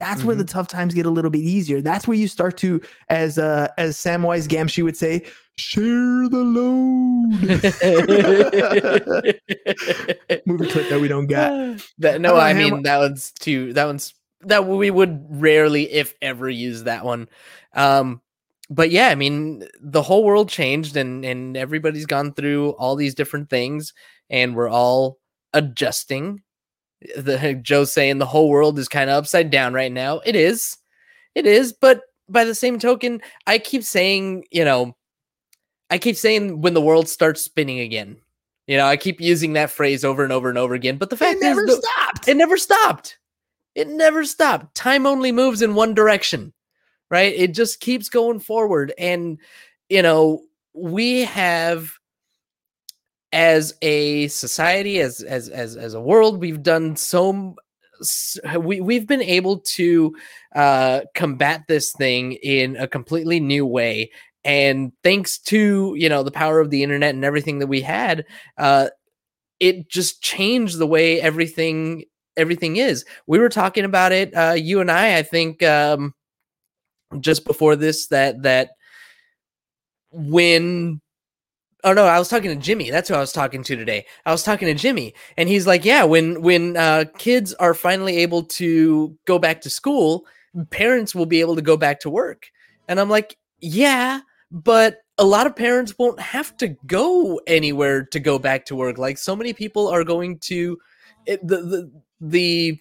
that's 0.00 0.24
where 0.24 0.34
the 0.34 0.42
Mm-hmm. 0.42 0.48
tough 0.48 0.66
times 0.66 0.94
get 0.94 1.04
a 1.04 1.10
little 1.10 1.30
bit 1.30 1.42
easier. 1.42 1.82
That's 1.82 2.08
where 2.08 2.16
you 2.16 2.26
start 2.26 2.56
to, 2.58 2.80
as 3.10 3.36
uh, 3.38 3.68
as 3.76 3.98
Samwise 3.98 4.48
Gamgee 4.48 4.82
would 4.82 4.96
say, 4.96 5.26
share 5.58 5.82
the 6.30 6.42
load. 6.42 7.32
Movie 10.46 10.70
clip 10.70 10.88
that 10.88 10.98
we 10.98 11.08
don't 11.08 11.26
got. 11.26 11.50
that, 11.98 12.22
no, 12.22 12.30
don't 12.30 12.40
I 12.40 12.54
mean 12.54 12.82
that 12.84 12.96
one's 12.96 13.30
too. 13.32 13.74
That 13.74 13.84
one's 13.84 14.14
that 14.40 14.66
we 14.66 14.90
would 14.90 15.26
rarely, 15.28 15.92
if 15.92 16.14
ever, 16.22 16.48
use 16.48 16.84
that 16.84 17.04
one. 17.04 17.28
Um, 17.74 18.22
but 18.70 18.90
yeah, 18.90 19.08
I 19.08 19.14
mean, 19.14 19.64
the 19.80 20.02
whole 20.02 20.24
world 20.24 20.48
changed, 20.48 20.96
and 20.96 21.24
and 21.24 21.56
everybody's 21.56 22.06
gone 22.06 22.32
through 22.34 22.70
all 22.70 22.96
these 22.96 23.14
different 23.14 23.48
things, 23.50 23.92
and 24.30 24.54
we're 24.56 24.68
all 24.70 25.18
adjusting. 25.52 26.42
The 27.16 27.54
Joe's 27.62 27.92
saying 27.92 28.18
the 28.18 28.26
whole 28.26 28.48
world 28.48 28.78
is 28.78 28.88
kind 28.88 29.10
of 29.10 29.16
upside 29.16 29.50
down 29.50 29.72
right 29.74 29.92
now. 29.92 30.20
It 30.24 30.34
is, 30.36 30.76
it 31.34 31.46
is. 31.46 31.72
But 31.72 32.02
by 32.28 32.44
the 32.44 32.54
same 32.54 32.78
token, 32.78 33.20
I 33.46 33.58
keep 33.58 33.84
saying, 33.84 34.44
you 34.50 34.64
know, 34.64 34.96
I 35.90 35.98
keep 35.98 36.16
saying 36.16 36.60
when 36.60 36.74
the 36.74 36.80
world 36.80 37.08
starts 37.08 37.42
spinning 37.42 37.78
again, 37.80 38.16
You 38.66 38.76
know, 38.78 38.86
I 38.86 38.96
keep 38.96 39.20
using 39.20 39.52
that 39.52 39.70
phrase 39.70 40.04
over 40.04 40.24
and 40.24 40.32
over 40.32 40.48
and 40.48 40.58
over 40.58 40.74
again, 40.74 40.96
but 40.98 41.10
the 41.10 41.16
fact 41.16 41.36
It 41.36 41.42
never 41.42 41.64
is, 41.68 41.76
stopped. 41.76 42.26
it 42.28 42.36
never 42.36 42.56
stopped. 42.56 43.18
It 43.76 43.86
never 43.88 44.24
stopped. 44.24 44.74
Time 44.74 45.06
only 45.06 45.30
moves 45.30 45.62
in 45.62 45.74
one 45.76 45.94
direction, 45.94 46.52
right? 47.10 47.32
It 47.34 47.54
just 47.54 47.80
keeps 47.80 48.08
going 48.08 48.40
forward. 48.40 48.92
And, 48.98 49.38
you 49.88 50.02
know, 50.02 50.42
we 50.74 51.22
have 51.22 51.92
as 53.32 53.74
a 53.82 54.28
society, 54.28 55.00
as 55.00 55.20
as 55.22 55.48
as 55.48 55.76
as 55.76 55.94
a 55.94 56.00
world, 56.00 56.40
we've 56.40 56.62
done 56.62 56.96
so 56.96 57.56
we 58.60 58.80
we've 58.80 59.06
been 59.06 59.22
able 59.22 59.58
to 59.60 60.14
uh 60.54 61.00
combat 61.14 61.62
this 61.66 61.92
thing 61.92 62.32
in 62.42 62.76
a 62.76 62.86
completely 62.86 63.40
new 63.40 63.66
way. 63.66 64.10
And 64.44 64.92
thanks 65.02 65.38
to, 65.38 65.94
you 65.96 66.08
know, 66.08 66.22
the 66.22 66.30
power 66.30 66.60
of 66.60 66.70
the 66.70 66.82
internet 66.82 67.14
and 67.14 67.24
everything 67.24 67.58
that 67.60 67.66
we 67.66 67.80
had, 67.80 68.24
uh 68.58 68.88
it 69.60 69.88
just 69.88 70.22
changed 70.22 70.78
the 70.78 70.86
way 70.86 71.20
everything 71.20 72.04
everything 72.36 72.76
is. 72.76 73.04
We 73.26 73.38
were 73.38 73.48
talking 73.48 73.84
about 73.84 74.12
it, 74.12 74.34
uh, 74.36 74.52
you 74.52 74.80
and 74.80 74.90
I, 74.90 75.18
I 75.18 75.22
think, 75.22 75.62
um, 75.62 76.14
just 77.20 77.44
before 77.44 77.76
this, 77.76 78.06
that 78.08 78.42
that 78.42 78.70
when 80.10 81.00
oh 81.84 81.92
no, 81.92 82.04
I 82.04 82.18
was 82.18 82.28
talking 82.28 82.50
to 82.50 82.56
Jimmy. 82.56 82.90
That's 82.90 83.08
who 83.08 83.14
I 83.14 83.20
was 83.20 83.32
talking 83.32 83.62
to 83.62 83.76
today. 83.76 84.06
I 84.26 84.32
was 84.32 84.42
talking 84.42 84.66
to 84.66 84.74
Jimmy, 84.74 85.14
and 85.36 85.48
he's 85.48 85.66
like, 85.66 85.84
yeah, 85.84 86.04
when 86.04 86.42
when 86.42 86.76
uh, 86.76 87.04
kids 87.18 87.54
are 87.54 87.74
finally 87.74 88.18
able 88.18 88.42
to 88.44 89.16
go 89.24 89.38
back 89.38 89.60
to 89.62 89.70
school, 89.70 90.26
parents 90.70 91.14
will 91.14 91.26
be 91.26 91.40
able 91.40 91.56
to 91.56 91.62
go 91.62 91.76
back 91.76 92.00
to 92.00 92.10
work. 92.10 92.50
And 92.88 93.00
I'm 93.00 93.10
like, 93.10 93.36
yeah, 93.60 94.20
but 94.50 94.98
a 95.18 95.24
lot 95.24 95.46
of 95.46 95.56
parents 95.56 95.94
won't 95.98 96.20
have 96.20 96.56
to 96.58 96.68
go 96.86 97.40
anywhere 97.46 98.04
to 98.04 98.20
go 98.20 98.38
back 98.38 98.66
to 98.66 98.76
work. 98.76 98.98
Like 98.98 99.18
so 99.18 99.34
many 99.34 99.52
people 99.52 99.88
are 99.88 100.04
going 100.04 100.38
to 100.40 100.78
the 101.26 101.38
the 101.40 101.90
the 102.20 102.80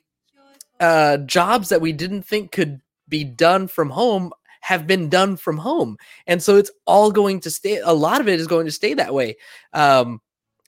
uh, 0.80 1.18
jobs 1.18 1.70
that 1.70 1.82
we 1.82 1.94
didn't 1.94 2.24
think 2.24 2.52
could 2.52 2.82
be 3.08 3.24
done 3.24 3.68
from 3.68 3.90
home 3.90 4.32
have 4.62 4.88
been 4.88 5.10
done 5.10 5.38
from 5.38 5.58
home, 5.58 5.96
and 6.26 6.42
so 6.42 6.58
it's 6.58 6.72
all 6.88 7.12
going 7.12 7.40
to 7.42 7.52
stay. 7.52 7.78
A 7.78 7.94
lot 7.94 8.20
of 8.20 8.28
it 8.28 8.40
is 8.40 8.48
going 8.48 8.66
to 8.66 8.72
stay 8.72 8.96
that 8.96 9.14
way. 9.14 9.38
Um, 9.74 10.22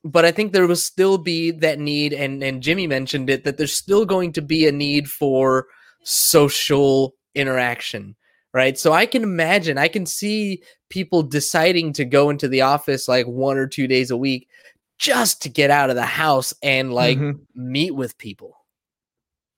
but 0.03 0.23
I 0.23 0.31
think 0.31 0.53
there 0.53 0.67
will 0.67 0.75
still 0.75 1.17
be 1.17 1.49
that 1.51 1.79
need, 1.79 2.13
and 2.13 2.43
and 2.43 2.61
Jimmy 2.61 2.85
mentioned 2.85 3.29
it 3.29 3.43
that 3.43 3.57
there's 3.57 3.73
still 3.73 4.05
going 4.05 4.33
to 4.33 4.41
be 4.41 4.67
a 4.67 4.71
need 4.71 5.09
for 5.09 5.65
social 6.03 7.15
interaction 7.35 8.15
right 8.53 8.79
so 8.79 8.93
i 8.93 9.05
can 9.05 9.23
imagine 9.23 9.77
i 9.77 9.87
can 9.89 10.05
see 10.05 10.61
people 10.89 11.21
deciding 11.21 11.91
to 11.91 12.05
go 12.05 12.29
into 12.29 12.47
the 12.47 12.61
office 12.61 13.07
like 13.07 13.27
one 13.27 13.57
or 13.57 13.67
two 13.67 13.87
days 13.87 14.09
a 14.09 14.17
week 14.17 14.47
just 14.97 15.41
to 15.41 15.49
get 15.49 15.69
out 15.69 15.89
of 15.89 15.95
the 15.95 16.05
house 16.05 16.53
and 16.63 16.93
like 16.93 17.17
Mhm. 17.17 17.39
meet 17.53 17.91
with 17.91 18.17
people 18.17 18.56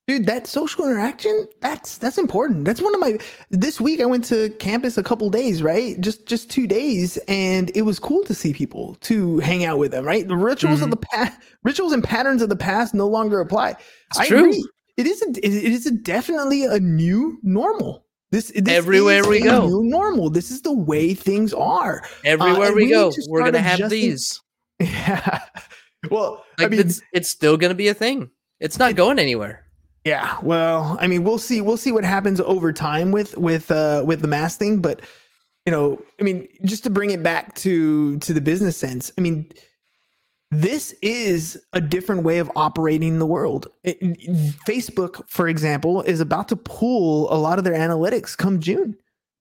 dude 0.09 0.25
that 0.25 0.47
social 0.47 0.85
interaction 0.85 1.47
that's 1.61 1.99
that's 1.99 2.17
important. 2.17 2.65
That's 2.65 2.81
one 2.81 2.95
of 2.95 2.99
my 2.99 3.19
this 3.51 3.79
week 3.79 4.01
i 4.01 4.05
went 4.05 4.25
to 4.25 4.49
campus 4.57 4.97
a 4.97 5.03
couple 5.03 5.29
days 5.29 5.61
right? 5.61 6.01
Just 6.01 6.25
just 6.25 6.49
two 6.49 6.65
days 6.65 7.17
and 7.27 7.71
it 7.75 7.83
was 7.83 7.99
cool 7.99 8.23
to 8.23 8.33
see 8.33 8.51
people 8.51 8.95
to 9.01 9.37
hang 9.39 9.65
out 9.65 9.77
with 9.77 9.91
them 9.91 10.03
right? 10.03 10.27
The 10.27 10.35
rituals 10.35 10.81
of 10.81 10.89
mm-hmm. 10.89 10.91
the 10.91 10.97
past 10.97 11.39
rituals 11.63 11.93
and 11.93 12.03
patterns 12.03 12.41
of 12.41 12.49
the 12.49 12.55
past 12.55 12.95
no 12.95 13.07
longer 13.07 13.39
apply. 13.39 13.75
It's 14.09 14.19
I 14.19 14.27
true. 14.27 14.39
agree. 14.39 14.65
it 14.97 15.05
is 15.05 15.21
a, 15.21 15.29
it 15.45 15.71
is 15.71 15.85
a 15.85 15.91
definitely 15.91 16.65
a 16.65 16.79
new 16.79 17.37
normal. 17.43 18.05
This, 18.31 18.51
this 18.55 18.67
Everywhere 18.67 19.27
we 19.27 19.41
a 19.41 19.43
go. 19.43 19.67
new 19.67 19.83
normal. 19.83 20.29
This 20.29 20.51
is 20.51 20.61
the 20.61 20.73
way 20.73 21.15
things 21.15 21.51
are. 21.53 22.03
Uh, 22.03 22.07
Everywhere 22.25 22.67
and 22.67 22.75
we, 22.75 22.85
we 22.85 22.89
go 22.89 23.11
we're 23.27 23.43
gonna 23.43 23.59
have 23.59 23.79
adjusting- 23.79 24.01
these. 24.01 24.41
Yeah. 24.79 25.41
Well 26.09 26.45
like 26.57 26.67
i 26.67 26.69
mean 26.69 26.79
it's 26.79 27.01
it's 27.11 27.29
still 27.29 27.57
gonna 27.57 27.75
be 27.75 27.89
a 27.89 27.93
thing. 27.93 28.31
It's 28.59 28.79
not 28.79 28.95
going 28.95 29.19
anywhere 29.19 29.65
Yeah, 30.05 30.38
well, 30.41 30.97
I 30.99 31.07
mean, 31.07 31.23
we'll 31.23 31.38
see. 31.38 31.62
We'll 31.62 31.77
see 31.77 31.91
what 31.91 32.03
happens 32.05 32.39
over 32.39 32.71
time 32.71 33.12
with 33.12 33.38
with 33.38 33.69
uh, 33.69 34.03
with 34.05 34.21
the 34.21 34.27
mask 34.27 34.59
thing. 34.59 34.79
But 34.81 35.01
you 35.65 35.71
know, 35.71 36.01
I 36.19 36.23
mean, 36.23 36.47
just 36.63 36.83
to 36.85 36.89
bring 36.89 37.12
it 37.12 37.21
back 37.21 37.55
to 37.55 38.17
to 38.19 38.33
the 38.33 38.41
business 38.41 38.77
sense, 38.77 39.12
I 39.17 39.21
mean, 39.21 39.51
this 40.51 40.93
is 41.01 41.62
a 41.73 41.81
different 41.81 42.23
way 42.23 42.39
of 42.39 42.49
operating 42.55 43.19
the 43.19 43.25
world. 43.25 43.67
It- 43.83 43.99
Facebook, 44.65 45.27
for 45.27 45.47
example, 45.47 46.01
is 46.03 46.21
about 46.21 46.47
to 46.47 46.55
pull 46.55 47.31
a 47.31 47.35
lot 47.35 47.57
of 47.57 47.65
their 47.65 47.75
analytics 47.75 48.38
come 48.38 48.59
June. 48.62 48.95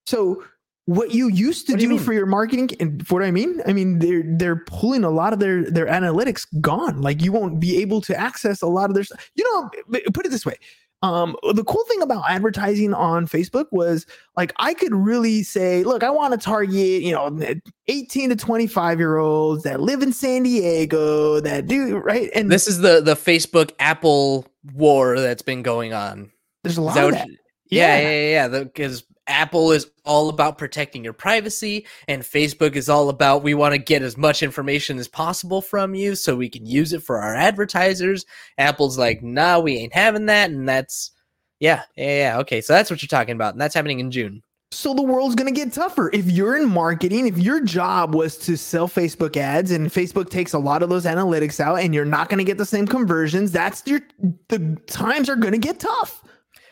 So 0.05 0.43
what 0.89 1.13
you 1.13 1.29
used 1.29 1.67
to 1.67 1.73
What 1.73 1.79
do 1.79 1.87
do, 1.87 1.93
you 1.93 1.99
for 1.99 2.13
your 2.13 2.25
marketing 2.25 2.71
and 2.79 3.07
what 3.09 3.21
I 3.21 3.29
mean, 3.29 3.61
I 3.67 3.73
mean 3.73 3.99
they're 3.99 4.23
they're 4.25 4.63
pulling 4.65 5.03
a 5.03 5.11
lot 5.11 5.33
of 5.33 5.39
their 5.39 5.69
their 5.69 5.85
analytics 5.85 6.47
gone. 6.59 7.01
Like 7.01 7.21
you 7.21 7.31
won't 7.31 7.59
be 7.59 7.77
able 7.77 8.01
to 8.01 8.19
access 8.19 8.63
a 8.63 8.67
lot 8.67 8.89
of 8.89 8.95
their. 8.95 9.05
You 9.35 9.43
know, 9.43 10.01
put 10.13 10.25
it 10.25 10.29
this 10.29 10.47
way. 10.47 10.57
Um, 11.01 11.37
the 11.53 11.63
cool 11.63 11.85
thing 11.85 12.01
about 12.01 12.25
advertising 12.27 12.93
on 12.93 13.27
Facebook 13.27 13.67
was 13.71 14.05
like 14.35 14.51
I 14.57 14.73
could 14.73 14.93
really 14.93 15.43
say, 15.43 15.83
look, 15.83 16.03
I 16.03 16.09
want 16.09 16.33
to 16.33 16.39
target, 16.39 17.03
you 17.03 17.11
know, 17.13 17.55
18 17.87 18.31
to 18.31 18.35
25 18.35 18.97
year 18.97 19.17
olds 19.17 19.63
that 19.63 19.79
live 19.79 20.01
in 20.01 20.11
San 20.11 20.43
Diego 20.43 21.39
that 21.39 21.67
do 21.67 21.97
right. 21.97 22.31
And 22.33 22.51
this 22.51 22.67
is 22.67 22.79
the 22.79 22.99
the 22.99 23.15
facebook 23.15 23.71
apple 23.79 24.45
war 24.73 25.19
that's 25.19 25.41
been 25.43 25.61
going 25.61 25.93
on 25.93 26.31
there's 26.63 26.77
a 26.77 26.81
lot 26.81 26.95
that 26.95 27.05
of 27.05 27.11
that. 27.11 27.27
yeah, 27.69 27.97
yeah, 27.97 28.09
yeah, 28.09 28.49
yeah. 28.49 28.63
Because 28.63 29.03
Apple 29.29 29.71
is 29.71 29.89
all 30.03 30.29
about 30.29 30.57
protecting 30.57 31.03
your 31.03 31.13
privacy, 31.13 31.85
and 32.07 32.23
Facebook 32.23 32.75
is 32.75 32.89
all 32.89 33.09
about 33.09 33.43
we 33.43 33.53
want 33.53 33.73
to 33.73 33.77
get 33.77 34.01
as 34.01 34.17
much 34.17 34.43
information 34.43 34.97
as 34.99 35.07
possible 35.07 35.61
from 35.61 35.95
you 35.95 36.15
so 36.15 36.35
we 36.35 36.49
can 36.49 36.65
use 36.65 36.91
it 36.91 37.03
for 37.03 37.19
our 37.19 37.35
advertisers. 37.35 38.25
Apple's 38.57 38.97
like, 38.97 39.23
nah, 39.23 39.59
we 39.59 39.77
ain't 39.77 39.93
having 39.93 40.25
that, 40.25 40.49
and 40.49 40.67
that's 40.67 41.11
yeah, 41.59 41.83
yeah, 41.95 42.17
yeah. 42.17 42.37
Okay, 42.39 42.61
so 42.61 42.73
that's 42.73 42.89
what 42.89 43.01
you're 43.01 43.07
talking 43.07 43.35
about, 43.35 43.53
and 43.53 43.61
that's 43.61 43.75
happening 43.75 43.99
in 43.99 44.11
June. 44.11 44.41
So 44.71 44.93
the 44.93 45.01
world's 45.01 45.33
going 45.35 45.51
to 45.51 45.59
get 45.59 45.73
tougher. 45.73 46.11
If 46.13 46.29
you're 46.29 46.55
in 46.55 46.69
marketing, 46.69 47.27
if 47.27 47.39
your 47.39 47.59
job 47.59 48.13
was 48.13 48.37
to 48.37 48.55
sell 48.55 48.87
Facebook 48.87 49.35
ads 49.35 49.71
and 49.71 49.87
Facebook 49.89 50.29
takes 50.29 50.53
a 50.53 50.59
lot 50.59 50.83
of 50.83 50.89
those 50.89 51.05
analytics 51.05 51.59
out 51.59 51.79
and 51.79 51.93
you're 51.93 52.05
not 52.05 52.29
going 52.29 52.37
to 52.37 52.43
get 52.43 52.59
the 52.59 52.65
same 52.67 52.85
conversions, 52.85 53.51
that's 53.51 53.81
your 53.87 54.01
the 54.49 54.77
times 54.85 55.27
are 55.27 55.35
going 55.35 55.53
to 55.53 55.57
get 55.59 55.79
tough. 55.79 56.23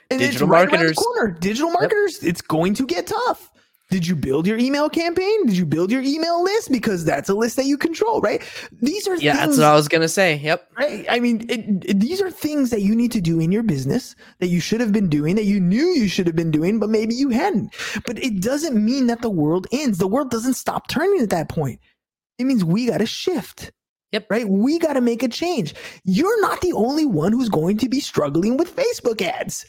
And 0.10 0.20
Digital 0.20 0.48
right 0.48 0.70
marketers. 0.70 0.96
corner. 0.96 1.32
Digital 1.32 1.72
marketers, 1.72 2.24
it's 2.24 2.42
going 2.42 2.74
to 2.76 2.86
get 2.86 3.08
tough. 3.08 3.52
Did 3.90 4.06
you 4.06 4.18
build 4.18 4.46
your 4.46 4.58
email 4.58 4.90
campaign? 4.90 5.46
Did 5.46 5.56
you 5.58 5.66
build 5.66 5.92
your 5.94 6.02
email 6.02 6.44
list 6.44 6.70
because 6.74 7.06
that's 7.06 7.30
a 7.30 7.34
list 7.34 7.56
that 7.56 7.66
you 7.68 7.78
control, 7.78 8.20
right? 8.20 8.42
These 8.82 9.08
are 9.08 9.16
Yeah, 9.16 9.32
things 9.38 9.56
that's 9.56 9.58
what 9.60 9.66
I 9.68 9.76
was 9.76 9.88
gonna 9.88 10.10
say. 10.10 10.36
Yep. 10.40 10.68
Right. 10.78 11.06
I 11.10 11.22
mean, 11.22 11.50
it, 11.50 11.86
it- 11.90 12.00
these 12.02 12.22
are 12.22 12.30
things 12.30 12.70
that 12.72 12.82
you 12.82 12.94
need 12.94 13.14
to 13.14 13.22
do 13.22 13.40
in 13.40 13.50
your 13.50 13.64
business 13.64 14.14
that 14.40 14.48
you 14.48 14.60
should 14.60 14.82
have 14.82 14.92
been 14.92 15.08
doing, 15.08 15.36
that 15.36 15.46
you 15.46 15.62
knew 15.62 15.86
you 15.86 16.10
should 16.10 16.28
have 16.28 16.36
been 16.36 16.52
doing, 16.52 16.80
but 16.80 16.90
maybe 16.90 17.16
you 17.16 17.30
hadn't. 17.30 17.74
But 18.06 18.22
it 18.22 18.42
doesn't 18.42 18.76
mean 18.76 19.08
that 19.08 19.22
the 19.22 19.30
world 19.30 19.68
ends. 19.72 20.00
The 20.00 20.08
world 20.08 20.32
doesn't 20.32 20.56
stop 20.56 20.90
turning 20.90 21.22
at 21.22 21.30
that 21.30 21.48
point. 21.48 21.80
It 22.40 22.44
means 22.44 22.66
we 22.66 22.88
got 22.88 22.98
to 22.98 23.06
shift. 23.06 23.72
Yep. 24.12 24.28
Right. 24.30 24.48
We 24.50 24.80
got 24.80 24.94
to 24.94 25.02
make 25.02 25.24
a 25.24 25.30
change. 25.30 25.76
You're 26.04 26.42
not 26.42 26.60
the 26.60 26.74
only 26.74 27.06
one 27.06 27.32
who's 27.32 27.50
going 27.50 27.78
to 27.78 27.88
be 27.90 28.02
struggling 28.02 28.58
with 28.58 28.76
Facebook 28.76 29.22
ads. 29.22 29.66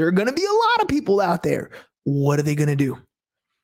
There 0.00 0.06
are 0.06 0.12
going 0.12 0.28
to 0.28 0.32
be 0.32 0.46
a 0.46 0.50
lot 0.50 0.80
of 0.80 0.88
people 0.88 1.20
out 1.20 1.42
there. 1.42 1.68
What 2.04 2.38
are 2.38 2.42
they 2.42 2.54
going 2.54 2.70
to 2.70 2.74
do? 2.74 2.96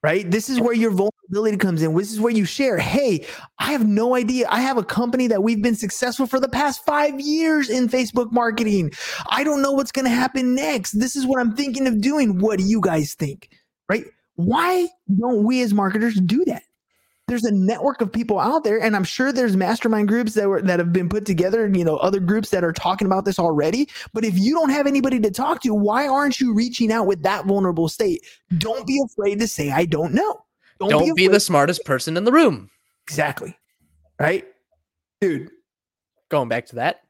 Right. 0.02 0.30
This 0.30 0.50
is 0.50 0.60
where 0.60 0.74
your 0.74 0.90
vulnerability 0.90 1.56
comes 1.56 1.82
in. 1.82 1.94
This 1.94 2.12
is 2.12 2.20
where 2.20 2.30
you 2.30 2.44
share, 2.44 2.76
hey, 2.76 3.24
I 3.58 3.72
have 3.72 3.86
no 3.86 4.14
idea. 4.14 4.46
I 4.50 4.60
have 4.60 4.76
a 4.76 4.84
company 4.84 5.28
that 5.28 5.42
we've 5.42 5.62
been 5.62 5.74
successful 5.74 6.26
for 6.26 6.38
the 6.38 6.50
past 6.50 6.84
five 6.84 7.18
years 7.18 7.70
in 7.70 7.88
Facebook 7.88 8.32
marketing. 8.32 8.92
I 9.30 9.44
don't 9.44 9.62
know 9.62 9.72
what's 9.72 9.90
going 9.90 10.04
to 10.04 10.10
happen 10.10 10.54
next. 10.54 11.00
This 11.00 11.16
is 11.16 11.24
what 11.24 11.40
I'm 11.40 11.56
thinking 11.56 11.86
of 11.86 12.02
doing. 12.02 12.38
What 12.38 12.58
do 12.58 12.66
you 12.66 12.82
guys 12.82 13.14
think? 13.14 13.48
Right? 13.88 14.04
Why 14.34 14.88
don't 15.18 15.44
we 15.44 15.62
as 15.62 15.72
marketers 15.72 16.20
do 16.20 16.44
that? 16.44 16.64
There's 17.28 17.44
a 17.44 17.52
network 17.52 18.00
of 18.00 18.12
people 18.12 18.38
out 18.38 18.62
there, 18.62 18.80
and 18.80 18.94
I'm 18.94 19.02
sure 19.02 19.32
there's 19.32 19.56
mastermind 19.56 20.06
groups 20.06 20.34
that 20.34 20.48
were 20.48 20.62
that 20.62 20.78
have 20.78 20.92
been 20.92 21.08
put 21.08 21.26
together. 21.26 21.64
And 21.64 21.76
you 21.76 21.84
know, 21.84 21.96
other 21.96 22.20
groups 22.20 22.50
that 22.50 22.62
are 22.62 22.72
talking 22.72 23.06
about 23.06 23.24
this 23.24 23.38
already. 23.38 23.88
But 24.12 24.24
if 24.24 24.38
you 24.38 24.54
don't 24.54 24.70
have 24.70 24.86
anybody 24.86 25.18
to 25.20 25.30
talk 25.32 25.60
to, 25.62 25.74
why 25.74 26.06
aren't 26.06 26.38
you 26.38 26.54
reaching 26.54 26.92
out 26.92 27.06
with 27.06 27.24
that 27.24 27.46
vulnerable 27.46 27.88
state? 27.88 28.24
Don't 28.58 28.86
be 28.86 29.00
afraid 29.04 29.40
to 29.40 29.48
say 29.48 29.72
I 29.72 29.86
don't 29.86 30.14
know. 30.14 30.44
Don't 30.78 31.16
be 31.16 31.24
afraid- 31.24 31.34
the 31.34 31.40
smartest 31.40 31.84
person 31.84 32.16
in 32.16 32.24
the 32.24 32.32
room. 32.32 32.70
exactly 33.08 33.56
right, 34.20 34.44
dude. 35.20 35.50
Going 36.28 36.48
back 36.48 36.66
to 36.66 36.76
that. 36.76 37.02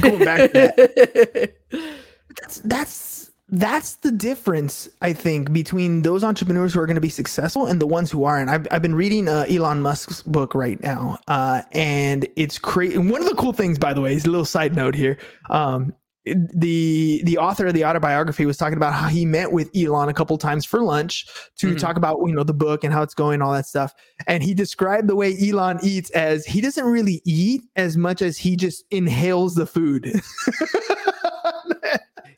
Going 0.00 0.24
back 0.24 0.52
to 0.52 0.52
that. 0.52 1.54
that's 2.40 2.58
that's 2.60 3.31
that's 3.48 3.96
the 3.96 4.10
difference 4.10 4.88
i 5.02 5.12
think 5.12 5.52
between 5.52 6.02
those 6.02 6.24
entrepreneurs 6.24 6.72
who 6.72 6.80
are 6.80 6.86
going 6.86 6.94
to 6.94 7.00
be 7.00 7.08
successful 7.08 7.66
and 7.66 7.80
the 7.80 7.86
ones 7.86 8.10
who 8.10 8.24
aren't 8.24 8.48
i've, 8.48 8.66
I've 8.70 8.82
been 8.82 8.94
reading 8.94 9.28
uh, 9.28 9.44
elon 9.48 9.82
musk's 9.82 10.22
book 10.22 10.54
right 10.54 10.80
now 10.82 11.18
uh, 11.28 11.62
and 11.72 12.26
it's 12.36 12.58
crazy 12.58 12.96
one 12.98 13.20
of 13.20 13.28
the 13.28 13.34
cool 13.34 13.52
things 13.52 13.78
by 13.78 13.92
the 13.92 14.00
way 14.00 14.14
is 14.14 14.24
a 14.24 14.30
little 14.30 14.44
side 14.46 14.74
note 14.74 14.94
here 14.94 15.18
um, 15.50 15.92
the 16.24 17.20
the 17.24 17.36
author 17.36 17.66
of 17.66 17.74
the 17.74 17.84
autobiography 17.84 18.46
was 18.46 18.56
talking 18.56 18.76
about 18.76 18.92
how 18.94 19.08
he 19.08 19.26
met 19.26 19.50
with 19.50 19.68
Elon 19.76 20.08
a 20.08 20.14
couple 20.14 20.38
times 20.38 20.64
for 20.64 20.80
lunch 20.80 21.26
to 21.56 21.74
Mhm. 21.74 21.80
talk 21.80 21.96
about 21.96 22.18
you 22.24 22.32
know 22.32 22.44
the 22.44 22.54
book 22.54 22.84
and 22.84 22.92
how 22.92 23.02
it's 23.02 23.12
going, 23.12 23.42
all 23.42 23.52
that 23.52 23.66
stuff. 23.66 23.92
And 24.28 24.40
he 24.40 24.54
described 24.54 25.08
the 25.08 25.16
way 25.16 25.36
Elon 25.42 25.80
eats 25.82 26.10
as 26.10 26.46
he 26.46 26.60
doesn't 26.60 26.84
really 26.84 27.22
eat 27.24 27.62
as 27.74 27.96
much 27.96 28.22
as 28.22 28.38
he 28.38 28.54
just 28.54 28.84
inhales 28.92 29.56
the 29.56 29.66
food. 29.66 30.12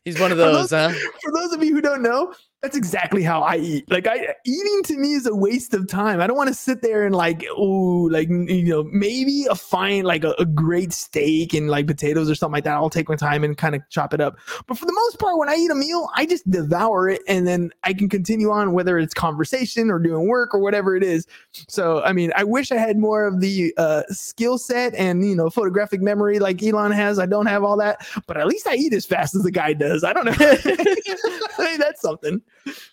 He's 0.05 0.19
one 0.19 0.31
of 0.31 0.37
For 0.37 0.43
those, 0.45 0.69
those- 0.69 0.93
huh? 0.93 1.09
For 1.23 1.31
those 1.33 1.51
of 1.53 1.63
you 1.63 1.73
who 1.73 1.81
don't 1.81 2.01
know, 2.03 2.33
that's 2.65 2.75
exactly 2.75 3.21
how 3.21 3.41
I 3.43 3.57
eat. 3.57 3.91
Like 3.91 4.07
I 4.07 4.33
eating 4.43 4.81
to 4.85 4.97
me 4.97 5.13
is 5.13 5.27
a 5.27 5.35
waste 5.35 5.75
of 5.75 5.87
time. 5.87 6.19
I 6.19 6.25
don't 6.25 6.35
want 6.35 6.47
to 6.47 6.55
sit 6.55 6.81
there 6.81 7.05
and 7.05 7.13
like, 7.13 7.45
oh, 7.55 8.09
like 8.11 8.27
you 8.27 8.63
know, 8.63 8.85
maybe 8.85 9.45
a 9.47 9.53
fine 9.53 10.03
like 10.03 10.23
a, 10.23 10.33
a 10.39 10.47
great 10.47 10.91
steak 10.91 11.53
and 11.53 11.69
like 11.69 11.85
potatoes 11.85 12.27
or 12.27 12.33
something 12.33 12.53
like 12.53 12.63
that. 12.63 12.73
I'll 12.73 12.89
take 12.89 13.07
my 13.07 13.15
time 13.15 13.43
and 13.43 13.55
kind 13.55 13.75
of 13.75 13.83
chop 13.91 14.15
it 14.15 14.19
up. 14.19 14.39
But 14.65 14.79
for 14.79 14.87
the 14.87 14.93
most 14.93 15.19
part, 15.19 15.37
when 15.37 15.47
I 15.47 15.53
eat 15.53 15.69
a 15.69 15.75
meal, 15.75 16.09
I 16.15 16.25
just 16.25 16.49
devour 16.49 17.07
it 17.07 17.21
and 17.27 17.45
then 17.45 17.69
I 17.83 17.93
can 17.93 18.09
continue 18.09 18.49
on 18.49 18.71
whether 18.71 18.97
it's 18.97 19.13
conversation 19.13 19.91
or 19.91 19.99
doing 19.99 20.27
work 20.27 20.55
or 20.55 20.59
whatever 20.59 20.95
it 20.95 21.03
is. 21.03 21.27
So 21.67 22.01
I 22.01 22.13
mean, 22.13 22.31
I 22.35 22.45
wish 22.45 22.71
I 22.71 22.77
had 22.77 22.97
more 22.97 23.25
of 23.25 23.41
the 23.41 23.75
uh, 23.77 24.01
skill 24.09 24.57
set 24.57 24.95
and 24.95 25.23
you 25.23 25.35
know 25.35 25.51
photographic 25.51 26.01
memory 26.01 26.39
like 26.39 26.63
Elon 26.63 26.93
has. 26.93 27.19
I 27.19 27.27
don't 27.27 27.45
have 27.45 27.63
all 27.63 27.77
that, 27.77 28.07
but 28.25 28.37
at 28.37 28.47
least 28.47 28.65
I 28.65 28.73
eat 28.73 28.93
as 28.95 29.05
fast 29.05 29.35
as 29.35 29.43
the 29.43 29.51
guy 29.51 29.73
does. 29.73 30.03
I 30.03 30.13
don't 30.13 30.25
know. 30.25 30.33
I 30.39 31.69
mean, 31.69 31.79
that's 31.79 32.01
something. 32.01 32.41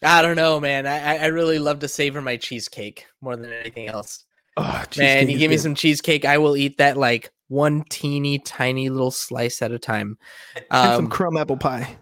I 0.02 0.22
don't 0.22 0.36
know, 0.36 0.60
man. 0.60 0.86
I, 0.86 1.18
I- 1.18 1.26
really 1.26 1.58
love 1.58 1.78
to 1.80 1.88
savor 1.88 2.20
my 2.22 2.36
cheesecake 2.36 3.06
more 3.20 3.36
than 3.36 3.52
anything 3.52 3.88
else. 3.88 4.24
Oh, 4.56 4.84
Man, 4.98 5.30
you 5.30 5.38
give 5.38 5.50
me 5.50 5.56
some 5.56 5.74
cheesecake, 5.74 6.24
I 6.26 6.36
will 6.38 6.56
eat 6.56 6.76
that 6.78 6.96
like 6.98 7.32
one 7.48 7.84
teeny 7.88 8.38
tiny 8.38 8.90
little 8.90 9.10
slice 9.10 9.62
at 9.62 9.72
a 9.72 9.78
time. 9.78 10.18
and 10.56 10.66
some 10.94 11.04
Um, 11.06 11.10
crumb 11.10 11.36
apple 11.36 11.56
pie. 11.56 11.96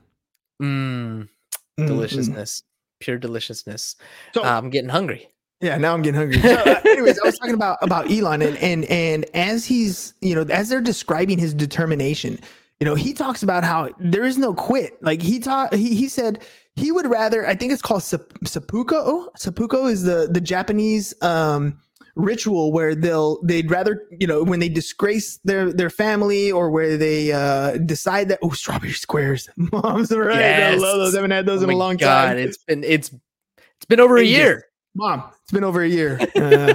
Mmm, 0.61 0.67
Mm, 1.23 1.29
mm. 1.79 1.87
deliciousness, 1.87 2.63
pure 2.99 3.19
deliciousness. 3.19 3.97
So 4.35 4.43
I'm 4.43 4.71
getting 4.71 4.91
hungry. 4.91 5.29
yeah, 5.61 5.79
now 5.79 5.95
I'm 5.95 6.03
getting 6.03 6.19
hungry. 6.21 6.41
So, 6.43 6.55
uh, 6.55 6.81
anyways, 6.85 7.19
I 7.21 7.27
was 7.27 7.39
talking 7.39 7.55
about 7.55 7.79
about 7.83 8.11
Elon 8.11 8.43
and 8.43 8.57
and 8.59 8.85
and 8.87 9.25
as 9.35 9.65
he's 9.65 10.15
you 10.21 10.35
know 10.35 10.43
as 10.53 10.69
they're 10.69 10.81
describing 10.81 11.39
his 11.39 11.55
determination, 11.55 12.39
you 12.81 12.85
know 12.85 12.95
he 12.97 13.13
talks 13.13 13.43
about 13.43 13.63
how 13.65 13.91
there 14.01 14.25
is 14.25 14.37
no 14.39 14.53
quit. 14.55 15.01
Like 15.03 15.23
he 15.23 15.39
taught 15.39 15.73
he 15.75 15.95
he 15.95 16.09
said 16.09 16.43
he 16.77 16.93
would 16.93 17.07
rather 17.07 17.47
I 17.47 17.55
think 17.55 17.73
it's 17.73 17.83
called 17.83 18.03
sep- 18.03 18.33
seppuku. 18.45 18.95
Oh, 18.97 19.29
seppuku 19.37 19.85
is 19.87 20.03
the 20.03 20.29
the 20.31 20.41
Japanese 20.41 21.15
um 21.23 21.79
ritual 22.17 22.73
where 22.73 22.95
they'll 22.95 23.41
they'd 23.45 23.71
rather 23.71 24.03
you 24.11 24.27
know 24.27 24.43
when 24.43 24.59
they 24.61 24.69
disgrace 24.69 25.39
their 25.45 25.73
their 25.73 25.89
family 25.91 26.51
or 26.51 26.69
where 26.71 26.97
they 26.97 27.31
uh 27.33 27.77
decide 27.79 28.29
that 28.29 28.39
oh 28.43 28.51
strawberry 28.51 28.93
squares 28.93 29.49
mom's 29.57 30.11
right 30.11 30.37
i 30.37 30.75
love 30.75 30.99
those 30.99 31.15
I 31.15 31.19
haven't 31.19 31.31
had 31.31 31.47
those 31.47 31.61
Oh 31.61 31.65
in 31.65 31.71
a 31.71 31.77
long 31.77 31.97
God, 31.97 32.27
time 32.27 32.39
It's 32.39 32.59
been 32.59 32.83
it's 32.85 33.11
it's 33.77 33.87
been 33.89 34.01
over 34.01 34.17
a 34.19 34.25
year. 34.25 34.67
Mom, 34.95 35.23
it's 35.43 35.53
been 35.53 35.65
over 35.65 35.83
a 35.83 35.89
year. 35.89 36.19
Uh, 36.37 36.75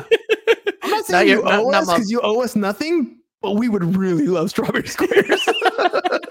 I'm 0.84 0.90
not 0.90 1.06
saying 1.06 1.28
your- 1.28 1.40
you 1.40 1.44
not- 1.44 1.60
owe 1.60 1.70
not 1.70 1.84
us 1.84 1.94
because 1.94 2.12
you 2.12 2.22
owe 2.24 2.42
us 2.42 2.56
nothing, 2.56 3.20
but 3.42 3.52
we 3.52 3.68
would 3.70 3.96
really 3.98 4.28
love 4.28 4.50
strawberry 4.52 4.88
squares. 4.88 5.42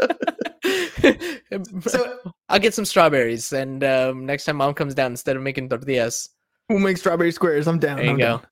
so 1.80 2.18
I'll 2.48 2.58
get 2.58 2.74
some 2.74 2.84
strawberries, 2.84 3.52
and 3.52 3.82
um, 3.84 4.26
next 4.26 4.44
time 4.44 4.56
mom 4.56 4.74
comes 4.74 4.94
down, 4.94 5.12
instead 5.12 5.36
of 5.36 5.42
making 5.42 5.68
tortillas, 5.68 6.30
we'll 6.68 6.78
make 6.78 6.96
strawberry 6.96 7.32
squares. 7.32 7.66
I'm 7.66 7.78
down. 7.78 7.96
there 7.96 8.04
you 8.04 8.10
I'm 8.12 8.18
go. 8.18 8.24
down. 8.24 8.46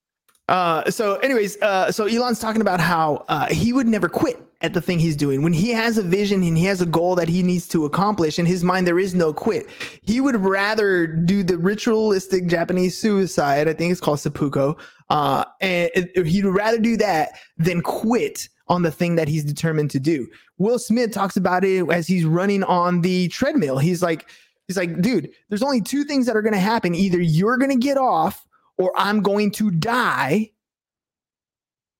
Uh, 0.48 0.90
so, 0.90 1.16
anyways, 1.16 1.60
uh, 1.62 1.90
so 1.90 2.06
Elon's 2.06 2.38
talking 2.40 2.60
about 2.60 2.80
how 2.80 3.24
uh, 3.28 3.46
he 3.46 3.72
would 3.72 3.86
never 3.86 4.08
quit 4.08 4.42
at 4.60 4.74
the 4.74 4.80
thing 4.80 4.98
he's 4.98 5.16
doing. 5.16 5.42
When 5.42 5.52
he 5.52 5.70
has 5.70 5.98
a 5.98 6.02
vision 6.02 6.42
and 6.42 6.56
he 6.58 6.64
has 6.64 6.80
a 6.80 6.86
goal 6.86 7.14
that 7.14 7.28
he 7.28 7.42
needs 7.42 7.66
to 7.68 7.84
accomplish, 7.84 8.38
in 8.38 8.46
his 8.46 8.62
mind, 8.64 8.86
there 8.86 8.98
is 8.98 9.14
no 9.14 9.32
quit. 9.32 9.68
He 10.02 10.20
would 10.20 10.36
rather 10.36 11.06
do 11.06 11.42
the 11.42 11.58
ritualistic 11.58 12.46
Japanese 12.48 12.98
suicide. 12.98 13.68
I 13.68 13.72
think 13.72 13.92
it's 13.92 14.00
called 14.00 14.20
seppuku. 14.20 14.74
Uh, 15.10 15.44
and 15.60 15.90
he'd 16.24 16.44
rather 16.44 16.78
do 16.78 16.96
that 16.96 17.30
than 17.56 17.80
quit 17.82 18.48
on 18.68 18.82
the 18.82 18.90
thing 18.90 19.16
that 19.16 19.28
he's 19.28 19.44
determined 19.44 19.90
to 19.90 20.00
do. 20.00 20.26
Will 20.58 20.78
Smith 20.78 21.12
talks 21.12 21.36
about 21.36 21.64
it 21.64 21.84
as 21.90 22.06
he's 22.06 22.24
running 22.24 22.62
on 22.64 23.00
the 23.00 23.28
treadmill. 23.28 23.78
He's 23.78 24.02
like, 24.02 24.28
he's 24.68 24.76
like, 24.76 25.00
dude, 25.02 25.30
there's 25.48 25.62
only 25.62 25.80
two 25.80 26.04
things 26.04 26.26
that 26.26 26.36
are 26.36 26.42
going 26.42 26.54
to 26.54 26.60
happen. 26.60 26.94
Either 26.94 27.20
you're 27.20 27.56
going 27.58 27.70
to 27.70 27.76
get 27.76 27.96
off 27.98 28.46
or 28.78 28.92
I'm 28.96 29.22
going 29.22 29.50
to 29.52 29.70
die 29.70 30.50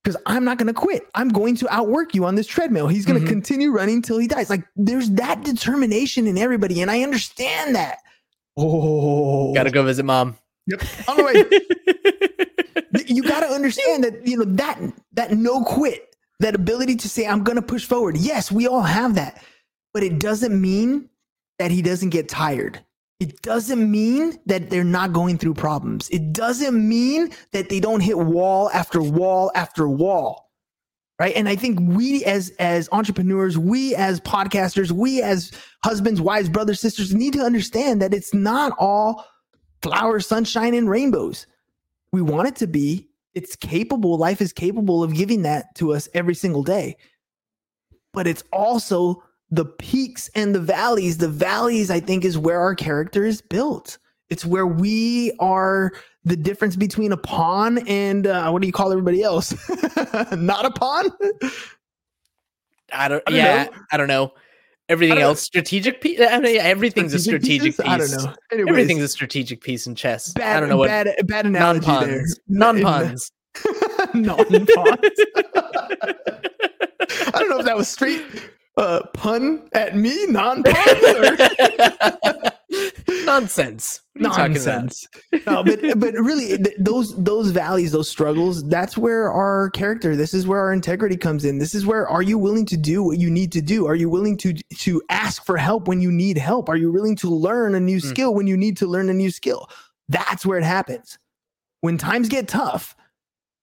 because 0.03 0.17
I'm 0.27 0.45
not 0.45 0.59
going 0.59 0.67
to 0.67 0.73
quit. 0.73 1.05
I'm 1.15 1.29
going 1.29 1.55
to 1.57 1.69
outwork 1.73 2.15
you 2.15 2.25
on 2.25 2.35
this 2.35 2.47
treadmill. 2.47 2.89
He's 2.89 3.07
going 3.07 3.21
to 3.21 3.27
Mhm. 3.27 3.31
continue 3.31 3.71
running 3.71 4.03
till 4.03 4.19
he 4.19 4.27
dies. 4.27 4.51
Like 4.51 4.65
there's 4.77 5.11
that 5.11 5.45
determination 5.45 6.27
in 6.27 6.37
everybody, 6.39 6.81
and 6.83 6.91
I 6.91 7.03
understand 7.03 7.75
that. 7.77 7.99
Oh, 8.57 9.53
Gotta 9.55 9.71
go 9.71 9.83
visit 9.85 10.05
mom. 10.05 10.37
Yep. 10.67 10.83
On 11.09 11.17
the 11.17 11.25
way, 11.25 13.05
you 13.07 13.23
got 13.23 13.41
to 13.41 13.47
understand 13.47 14.05
that 14.05 14.27
you 14.27 14.37
know 14.39 14.45
that 14.57 14.79
that 15.15 15.33
no 15.33 15.63
quit, 15.65 16.12
that 16.43 16.55
ability 16.55 16.97
to 16.97 17.09
say 17.09 17.27
I'm 17.27 17.43
going 17.43 17.57
to 17.57 17.63
push 17.63 17.85
forward. 17.85 18.17
Yes, 18.17 18.53
we 18.53 18.67
all 18.67 18.83
have 18.83 19.15
that, 19.15 19.43
but 19.95 20.03
it 20.03 20.19
doesn't 20.19 20.59
mean 20.59 21.09
that 21.59 21.71
he 21.71 21.83
doesn't 21.83 22.11
get 22.11 22.29
tired. 22.29 22.85
It 23.21 23.41
doesn't 23.43 23.89
mean 23.89 24.39
that 24.47 24.69
they're 24.69 24.83
not 24.83 25.13
going 25.13 25.39
through 25.39 25.55
problems. 25.55 26.09
It 26.11 26.33
doesn't 26.33 26.77
mean 26.77 27.31
that 27.53 27.69
they 27.69 27.79
don't 27.79 28.01
hit 28.01 28.19
wall 28.19 28.69
after 28.71 29.01
wall 29.01 29.53
after 29.55 29.89
wall. 29.89 30.51
Right? 31.21 31.37
And 31.37 31.49
I 31.49 31.55
think 31.55 31.79
we 31.81 32.25
as 32.25 32.51
as 32.59 32.89
entrepreneurs, 32.91 33.57
we 33.57 33.95
as 33.95 34.21
podcasters, 34.21 34.91
we 34.91 35.23
as 35.23 35.53
husbands, 35.85 36.21
wives, 36.21 36.49
brothers, 36.49 36.81
sisters 36.81 37.15
need 37.15 37.35
to 37.35 37.43
understand 37.43 38.03
that 38.03 38.13
it's 38.13 38.35
not 38.35 38.73
all 38.77 39.25
flowers, 39.83 40.27
sunshine 40.27 40.75
and 40.75 40.91
rainbows. 40.91 41.47
We 42.11 42.23
want 42.23 42.49
it 42.49 42.57
to 42.57 42.67
be. 42.67 43.09
It's 43.35 43.57
capable. 43.57 44.19
Life 44.19 44.41
is 44.41 44.53
capable 44.53 45.03
of 45.03 45.15
giving 45.15 45.43
that 45.43 45.75
to 45.77 45.93
us 45.95 46.09
every 46.15 46.35
single 46.35 46.63
day. 46.63 46.97
But 48.13 48.27
it's 48.27 48.45
also 48.53 49.23
the 49.51 49.65
peaks 49.65 50.31
and 50.35 50.55
the 50.55 50.61
valleys. 50.61 51.19
The 51.19 51.29
valleys, 51.29 51.91
I 51.91 52.01
think, 52.01 52.25
is 52.25 52.37
where 52.37 52.61
our 52.61 52.75
character 52.75 53.25
is 53.25 53.41
built. 53.41 53.99
It's 54.29 54.45
where 54.45 54.67
we 54.67 55.33
are 55.41 55.93
the 56.25 56.37
difference 56.37 56.77
between 56.77 57.13
a 57.13 57.17
pawn 57.17 57.87
and 57.87 58.27
uh, 58.27 58.51
what 58.51 58.63
do 58.63 58.67
you 58.67 58.73
call 58.73 58.91
everybody 58.91 59.23
else? 59.23 59.55
Not 60.33 60.65
a 60.65 60.71
pawn? 60.71 61.11
I 62.93 63.09
don't. 63.09 63.23
I 63.27 63.31
don't 63.31 63.35
yeah, 63.35 63.65
know. 63.65 63.71
I 63.93 63.97
don't 63.97 64.09
know. 64.09 64.33
Everything 64.89 65.19
else, 65.19 65.41
strategic 65.41 66.01
piece. 66.01 66.21
I 66.21 66.39
mean, 66.41 66.59
everything's 66.59 67.15
a 67.15 67.19
strategic 67.19 67.77
pieces? 67.77 67.77
piece. 67.77 67.87
I 67.89 67.99
don't 67.99 68.11
know. 68.11 68.35
Anyways, 68.51 68.69
Everything's 68.69 69.03
a 69.03 69.09
strategic 69.09 69.63
piece 69.63 69.87
in 69.87 69.95
chess. 69.95 70.33
bad, 70.33 70.57
I 70.57 70.61
don't 70.61 70.69
know 70.69 70.77
what 70.77 70.89
bad, 70.89 71.15
bad 71.27 71.47
non 71.47 71.77
analogy 71.77 71.87
there. 71.87 72.19
puns. 72.19 72.41
Non 72.49 72.83
puns. 72.83 73.33
non 74.15 74.37
puns. 74.37 74.67
I 77.35 77.39
don't 77.39 77.49
know 77.51 77.59
if 77.61 77.65
that 77.67 77.77
was 77.77 77.89
straight 77.89 78.23
uh, 78.77 79.03
pun 79.15 79.69
at 79.73 79.97
me, 79.97 80.27
non 80.27 80.63
pun, 80.63 80.75
Nonsense. 83.25 84.01
What 84.15 84.39
are 84.39 84.49
you 84.49 84.61
about? 84.61 84.83
nonsense. 84.83 85.07
no, 85.47 85.63
but 85.65 85.81
but 85.99 86.15
really, 86.15 86.57
th- 86.59 86.77
those 86.79 87.17
those 87.23 87.51
valleys, 87.51 87.93
those 87.93 88.09
struggles, 88.09 88.67
that's 88.69 88.97
where 88.99 89.31
our 89.33 89.71
character. 89.71 90.17
This 90.17 90.35
is 90.35 90.47
where 90.47 90.61
our 90.61 90.73
integrity 90.73 91.17
comes 91.17 91.45
in. 91.45 91.59
This 91.59 91.75
is 91.75 91.87
where 91.87 92.07
are 92.09 92.23
you 92.23 92.39
willing 92.39 92.67
to 92.67 92.77
do 92.77 93.03
what 93.03 93.19
you 93.19 93.31
need 93.31 93.53
to 93.53 93.63
do? 93.63 93.87
Are 93.87 93.95
you 93.95 94.09
willing 94.11 94.37
to 94.39 94.53
to 94.55 95.03
ask 95.09 95.45
for 95.45 95.57
help 95.57 95.89
when 95.89 96.01
you 96.01 96.11
need 96.13 96.37
help? 96.39 96.69
Are 96.69 96.77
you 96.77 96.93
willing 96.93 97.17
to 97.17 97.29
learn 97.29 97.75
a 97.75 97.81
new 97.81 97.99
Mm. 97.99 98.05
skill 98.05 98.35
when 98.35 98.47
you 98.47 98.57
need 98.57 98.77
to 98.79 98.87
learn 98.87 99.09
a 99.09 99.15
new 99.15 99.31
skill? 99.31 99.69
That's 100.09 100.45
where 100.45 100.59
it 100.59 100.65
happens. 100.65 101.19
When 101.81 101.99
times 101.99 102.29
get 102.29 102.49
tough, 102.49 102.95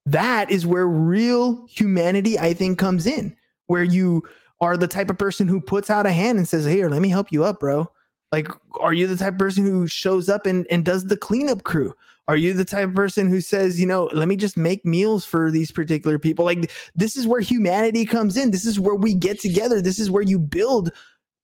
that 0.06 0.50
is 0.52 0.66
where 0.66 0.88
real 0.88 1.66
humanity, 1.68 2.38
I 2.40 2.54
think, 2.54 2.78
comes 2.80 3.06
in. 3.06 3.36
Where 3.68 3.84
you 3.84 4.24
are 4.62 4.78
the 4.78 4.88
type 4.88 5.10
of 5.10 5.18
person 5.18 5.48
who 5.48 5.62
puts 5.62 5.90
out 5.90 6.06
a 6.06 6.12
hand 6.12 6.38
and 6.38 6.48
says, 6.48 6.66
"Here, 6.66 6.90
let 6.90 7.02
me 7.02 7.10
help 7.10 7.32
you 7.32 7.44
up, 7.44 7.60
bro." 7.60 7.90
Like, 8.32 8.48
are 8.80 8.94
you 8.94 9.08
the 9.08 9.18
type 9.18 9.34
of 9.34 9.40
person 9.40 9.66
who 9.66 9.88
shows 9.88 10.30
up 10.30 10.46
and, 10.46 10.68
and 10.70 10.86
does 10.86 11.06
the 11.06 11.18
cleanup 11.18 11.64
crew? 11.64 11.94
Are 12.28 12.38
you 12.38 12.54
the 12.54 12.66
type 12.66 12.90
of 12.90 12.96
person 12.96 13.28
who 13.28 13.42
says, 13.42 13.80
you 13.80 13.88
know, 13.88 14.08
let 14.14 14.28
me 14.28 14.36
just 14.36 14.56
make 14.56 14.86
meals 14.86 15.26
for 15.26 15.50
these 15.50 15.72
particular 15.72 16.20
people? 16.20 16.46
Like, 16.46 16.72
this 16.94 17.18
is 17.18 17.26
where 17.26 17.42
humanity 17.42 18.06
comes 18.06 18.38
in. 18.38 18.52
This 18.52 18.66
is 18.66 18.80
where 18.80 18.94
we 18.94 19.16
get 19.16 19.40
together. 19.40 19.82
This 19.82 19.98
is 20.00 20.12
where 20.12 20.22
you 20.22 20.38
build 20.38 20.92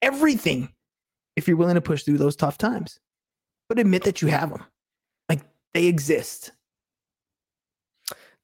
everything 0.04 0.72
if 1.36 1.48
you're 1.48 1.58
willing 1.58 1.74
to 1.74 1.82
push 1.82 2.04
through 2.04 2.20
those 2.20 2.36
tough 2.36 2.60
times. 2.60 3.00
But 3.68 3.80
admit 3.80 4.04
that 4.04 4.22
you 4.22 4.28
have 4.28 4.52
them. 4.52 4.64
Like, 5.28 5.42
they 5.74 5.88
exist. 5.88 6.52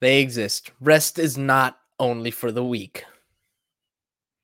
They 0.00 0.20
exist. 0.20 0.72
Rest 0.80 1.20
is 1.20 1.38
not 1.38 1.78
only 2.00 2.32
for 2.32 2.50
the 2.50 2.64
weak. 2.64 3.04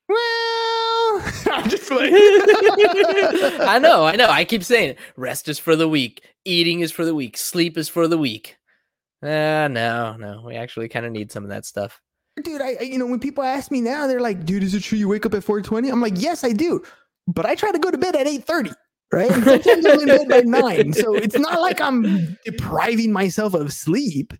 Well, 0.08 1.22
I'm 1.46 1.68
just 1.68 1.77
like, 1.90 2.10
I 3.60 3.78
know, 3.80 4.04
I 4.04 4.16
know. 4.16 4.28
I 4.28 4.44
keep 4.44 4.62
saying 4.64 4.90
it. 4.90 4.98
Rest 5.16 5.48
is 5.48 5.58
for 5.58 5.76
the 5.76 5.88
weak. 5.88 6.22
Eating 6.44 6.80
is 6.80 6.92
for 6.92 7.04
the 7.04 7.14
weak. 7.14 7.36
Sleep 7.36 7.76
is 7.78 7.88
for 7.88 8.06
the 8.08 8.18
weak. 8.18 8.56
Uh, 9.22 9.68
no, 9.70 10.16
no. 10.18 10.42
We 10.46 10.56
actually 10.56 10.88
kind 10.88 11.04
of 11.06 11.12
need 11.12 11.32
some 11.32 11.42
of 11.44 11.50
that 11.50 11.64
stuff. 11.66 12.00
dude, 12.42 12.60
I, 12.62 12.76
I- 12.80 12.84
you 12.84 12.98
know, 12.98 13.06
when 13.06 13.20
people 13.20 13.42
ask 13.44 13.70
me 13.70 13.80
now, 13.80 14.06
they're 14.06 14.20
like, 14.20 14.44
dude, 14.44 14.62
is 14.62 14.74
it 14.74 14.82
true 14.82 14.98
you 14.98 15.08
wake 15.08 15.26
up 15.26 15.34
at 15.34 15.42
420? 15.44 15.88
I'm 15.90 16.00
like, 16.00 16.14
yes, 16.16 16.44
I 16.44 16.52
do. 16.52 16.82
but 17.26 17.44
I 17.46 17.54
try 17.54 17.72
to 17.72 17.78
go 17.78 17.90
to 17.90 17.98
bed 17.98 18.14
at 18.16 18.26
8:30, 18.26 18.72
right? 19.12 19.30
And 19.30 19.44
sometimes 19.64 19.86
I'm 19.86 20.00
in 20.00 20.06
bed 20.08 20.28
by 20.28 20.40
nine. 20.42 20.92
So 20.92 21.14
it's 21.14 21.38
not 21.38 21.60
like 21.60 21.80
I'm 21.80 22.36
depriving 22.44 23.10
myself 23.12 23.54
of 23.54 23.72
sleep. 23.72 24.32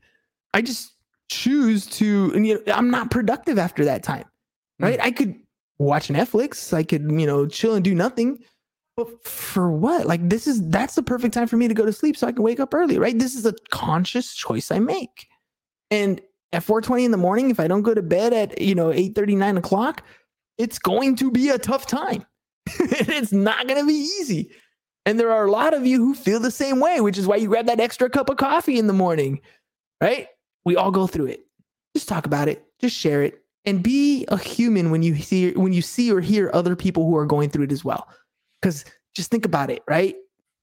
I 0.55 0.63
just 0.63 0.95
choose 1.31 1.85
to, 1.87 2.33
and 2.35 2.47
you 2.47 2.63
know, 2.67 2.73
I'm 2.73 2.91
not 2.91 3.11
productive 3.11 3.59
after 3.59 3.85
that 3.87 4.03
time. 4.03 4.25
Right. 4.81 4.99
I 5.03 5.11
could 5.11 5.35
watch 5.79 6.09
Netflix. 6.09 6.73
I 6.73 6.83
could, 6.83 7.03
you 7.11 7.27
know, 7.27 7.47
chill 7.47 7.75
and 7.75 7.85
do 7.85 7.95
nothing. 7.95 8.39
But 8.97 9.25
for 9.25 9.71
what? 9.71 10.07
Like 10.07 10.29
this 10.29 10.47
is 10.49 10.67
that's 10.69 10.97
the 10.97 11.03
perfect 11.05 11.33
time 11.33 11.47
for 11.47 11.57
me 11.57 11.69
to 11.69 11.75
go 11.75 11.87
to 11.87 11.93
sleep 11.93 12.17
so 12.17 12.27
I 12.27 12.33
can 12.33 12.43
wake 12.43 12.59
up 12.59 12.75
early, 12.75 12.99
right? 12.99 13.17
This 13.17 13.37
is 13.37 13.47
a 13.47 13.55
conscious 13.71 14.35
choice 14.35 14.73
I 14.73 14.81
make. 14.81 15.29
And 15.91 16.21
at 16.53 16.65
4:20 16.65 17.05
in 17.05 17.11
the 17.13 17.17
morning, 17.17 17.51
if 17.51 17.61
I 17.61 17.69
don't 17.69 17.83
go 17.83 17.95
to 17.95 18.03
bed 18.03 18.33
at 18.33 18.61
you 18.61 18.75
know 18.75 18.93
8 18.93 19.15
39 19.15 19.57
o'clock, 19.57 20.03
it's 20.59 20.81
going 20.81 21.15
to 21.17 21.31
be 21.31 21.49
a 21.51 21.59
tough 21.59 21.87
time. 21.87 22.27
it's 22.67 23.33
not 23.33 23.69
gonna 23.69 23.87
be 23.87 23.95
easy. 24.21 24.51
And 25.07 25.19
there 25.19 25.31
are 25.31 25.47
a 25.47 25.51
lot 25.51 25.75
of 25.75 25.87
you 25.87 25.99
who 25.99 26.15
feel 26.15 26.41
the 26.41 26.51
same 26.51 26.81
way, 26.81 27.01
which 27.01 27.17
is 27.17 27.27
why 27.27 27.37
you 27.37 27.49
grab 27.49 27.67
that 27.67 27.81
extra 27.81 28.11
cup 28.11 28.29
of 28.29 28.37
coffee 28.37 28.79
in 28.79 28.89
the 28.89 28.93
morning, 28.93 29.41
right? 30.03 30.27
We 30.65 30.77
all 30.77 30.91
go 30.91 31.07
through 31.07 31.27
it. 31.27 31.47
Just 31.95 32.09
talk 32.09 32.27
about 32.27 32.49
it, 32.49 32.67
just 32.81 32.97
share 32.97 33.23
it, 33.23 33.43
and 33.65 33.83
be 33.83 34.25
a 34.29 34.39
human 34.39 34.91
when 34.91 35.03
you 35.03 35.17
see 35.17 35.53
when 35.53 35.73
you 35.73 35.83
see 35.83 36.13
or 36.13 36.21
hear 36.21 36.51
other 36.55 36.77
people 36.77 37.05
who 37.07 37.17
are 37.17 37.27
going 37.27 37.51
through 37.51 37.65
it 37.65 37.73
as 37.73 37.85
well. 37.85 38.09
Because 38.61 38.85
just 39.15 39.31
think 39.31 39.45
about 39.45 39.71
it, 39.71 39.83
right? 39.89 40.17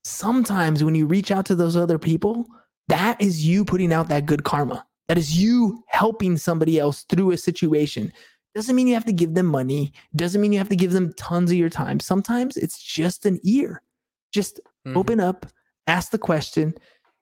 Sometimes 0.03 0.84
when 0.84 0.95
you 0.95 1.05
reach 1.05 1.31
out 1.31 1.45
to 1.47 1.55
those 1.55 1.75
other 1.75 1.97
people, 1.97 2.45
that 2.88 3.19
is 3.19 3.45
you 3.45 3.65
putting 3.65 3.91
out 3.91 4.08
that 4.10 4.25
good 4.25 4.43
karma. 4.43 4.86
That 5.08 5.17
is 5.17 5.38
you 5.39 5.84
helping 5.88 6.38
somebody 6.38 6.79
else 6.79 7.03
through 7.10 7.31
a 7.31 7.38
situation. 7.38 8.12
Doesn't 8.53 8.75
mean 8.75 8.88
you 8.88 8.93
have 8.93 9.05
to 9.05 9.13
give 9.13 9.34
them 9.34 9.47
money. 9.47 9.93
Doesn't 10.15 10.39
mean 10.41 10.53
you 10.53 10.60
have 10.60 10.69
to 10.69 10.75
give 10.75 10.93
them 10.93 11.13
tons 11.13 11.51
of 11.51 11.58
your 11.58 11.69
time. 11.69 11.99
Sometimes 11.99 12.55
it's 12.58 12.81
just 12.81 13.25
an 13.25 13.39
ear. 13.43 13.81
Just 14.31 14.60
Mhm. 14.86 14.95
open 14.95 15.19
up, 15.19 15.45
ask 15.88 16.12
the 16.12 16.17
question, 16.17 16.73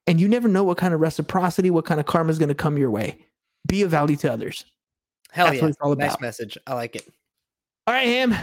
and 0.06 0.20
you 0.20 0.28
never 0.28 0.48
know 0.48 0.64
what 0.64 0.78
kind 0.78 0.94
of 0.94 1.00
reciprocity, 1.00 1.72
what 1.72 1.86
kind 1.86 2.00
of 2.00 2.06
karma 2.06 2.30
is 2.30 2.40
going 2.40 2.50
to 2.50 2.56
come 2.56 2.78
your 2.78 2.92
way. 2.92 3.26
Be 3.68 3.82
of 3.82 3.92
value 3.92 4.18
to 4.18 4.32
others. 4.32 4.66
Hell 5.34 5.48
That's 5.48 5.56
yeah. 5.56 5.62
what 5.64 5.70
it's 5.70 5.78
all 5.82 5.96
Nice 5.96 6.20
message. 6.20 6.60
I 6.68 6.76
like 6.76 6.96
it. 6.96 7.12
All 7.88 7.94
right, 7.96 8.06
Ham. 8.06 8.36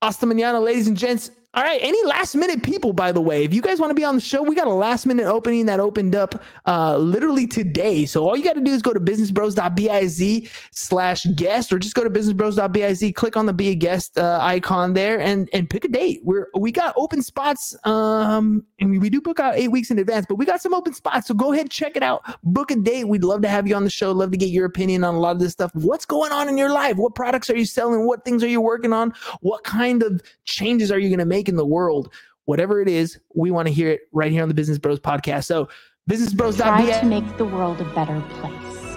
Hasta 0.00 0.26
mañana, 0.26 0.62
ladies 0.62 0.86
and 0.86 0.96
gents. 0.96 1.32
All 1.54 1.62
right, 1.62 1.78
any 1.80 2.04
last 2.04 2.34
minute 2.34 2.64
people, 2.64 2.92
by 2.92 3.12
the 3.12 3.20
way, 3.20 3.44
if 3.44 3.54
you 3.54 3.62
guys 3.62 3.78
want 3.78 3.90
to 3.90 3.94
be 3.94 4.02
on 4.02 4.16
the 4.16 4.20
show, 4.20 4.42
we 4.42 4.56
got 4.56 4.66
a 4.66 4.72
last 4.72 5.06
minute 5.06 5.26
opening 5.26 5.66
that 5.66 5.78
opened 5.78 6.16
up 6.16 6.42
uh, 6.66 6.96
literally 6.96 7.46
today. 7.46 8.06
So 8.06 8.26
all 8.26 8.36
you 8.36 8.42
got 8.42 8.54
to 8.54 8.60
do 8.60 8.72
is 8.72 8.82
go 8.82 8.92
to 8.92 8.98
businessbros.biz 8.98 10.50
slash 10.72 11.24
guest 11.36 11.72
or 11.72 11.78
just 11.78 11.94
go 11.94 12.02
to 12.02 12.10
businessbros.biz, 12.10 13.12
click 13.14 13.36
on 13.36 13.46
the 13.46 13.52
be 13.52 13.68
a 13.68 13.76
guest 13.76 14.18
uh, 14.18 14.40
icon 14.42 14.94
there 14.94 15.20
and 15.20 15.48
and 15.52 15.70
pick 15.70 15.84
a 15.84 15.88
date. 15.88 16.22
We're 16.24 16.48
we 16.58 16.72
got 16.72 16.92
open 16.96 17.22
spots. 17.22 17.76
Um, 17.84 18.64
and 18.80 19.00
we, 19.00 19.08
do 19.08 19.20
book 19.20 19.38
out 19.38 19.54
eight 19.56 19.68
weeks 19.68 19.90
in 19.90 19.98
advance, 19.98 20.26
but 20.28 20.34
we 20.34 20.44
got 20.44 20.60
some 20.60 20.74
open 20.74 20.92
spots. 20.92 21.28
So 21.28 21.34
go 21.34 21.52
ahead, 21.52 21.70
check 21.70 21.96
it 21.96 22.02
out. 22.02 22.22
Book 22.42 22.72
a 22.72 22.76
date. 22.76 23.04
We'd 23.04 23.24
love 23.24 23.42
to 23.42 23.48
have 23.48 23.68
you 23.68 23.76
on 23.76 23.84
the 23.84 23.90
show. 23.90 24.10
Love 24.10 24.32
to 24.32 24.36
get 24.36 24.48
your 24.48 24.66
opinion 24.66 25.04
on 25.04 25.14
a 25.14 25.20
lot 25.20 25.30
of 25.30 25.38
this 25.38 25.52
stuff. 25.52 25.70
What's 25.74 26.04
going 26.04 26.32
on 26.32 26.48
in 26.48 26.58
your 26.58 26.72
life? 26.72 26.96
What 26.96 27.14
products 27.14 27.48
are 27.48 27.56
you 27.56 27.64
selling? 27.64 28.06
What 28.06 28.24
things 28.24 28.42
are 28.42 28.48
you 28.48 28.60
working 28.60 28.92
on? 28.92 29.14
What 29.40 29.62
kind 29.64 30.02
of 30.02 30.20
changes 30.44 30.90
are 30.90 30.98
you 30.98 31.08
going 31.08 31.20
to 31.20 31.24
make 31.24 31.43
in 31.48 31.56
the 31.56 31.66
world? 31.66 32.12
Whatever 32.46 32.80
it 32.82 32.88
is, 32.88 33.18
we 33.34 33.50
want 33.50 33.68
to 33.68 33.74
hear 33.74 33.90
it 33.90 34.02
right 34.12 34.30
here 34.30 34.42
on 34.42 34.48
the 34.48 34.54
Business 34.54 34.78
Bros 34.78 35.00
podcast. 35.00 35.44
So 35.44 35.68
Try 36.06 37.00
to 37.00 37.06
make 37.06 37.36
the 37.38 37.46
world 37.46 37.80
a 37.80 37.84
better 37.94 38.22
place. 38.28 38.96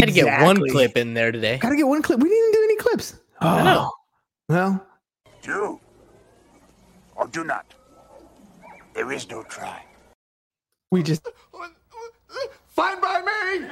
Had 0.00 0.06
to 0.06 0.12
get 0.12 0.42
one 0.42 0.56
clip 0.70 0.96
in 0.96 1.14
there 1.14 1.30
today. 1.30 1.58
Gotta 1.58 1.76
get 1.76 1.86
one 1.86 2.02
clip. 2.02 2.20
We 2.20 2.28
didn't 2.28 2.52
do 2.52 2.60
any 2.64 2.76
clips. 2.76 3.18
Oh, 3.42 3.48
I 3.48 3.62
know. 3.64 3.92
Well, 4.48 4.86
Do 5.42 5.80
or 7.16 7.26
do 7.28 7.44
not. 7.44 7.66
There 8.94 9.12
is 9.12 9.28
no 9.28 9.42
try. 9.44 9.84
we 10.90 11.02
just 11.02 11.26
Fine 12.68 13.00
by 13.00 13.20
me. 13.20 13.66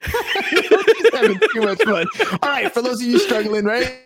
just 0.02 1.14
having 1.14 1.38
too 1.52 1.60
much 1.60 1.82
fun. 1.82 2.06
All 2.42 2.48
right, 2.48 2.72
for 2.72 2.80
those 2.80 3.02
of 3.02 3.06
you 3.06 3.18
struggling, 3.18 3.64
right? 3.64 3.98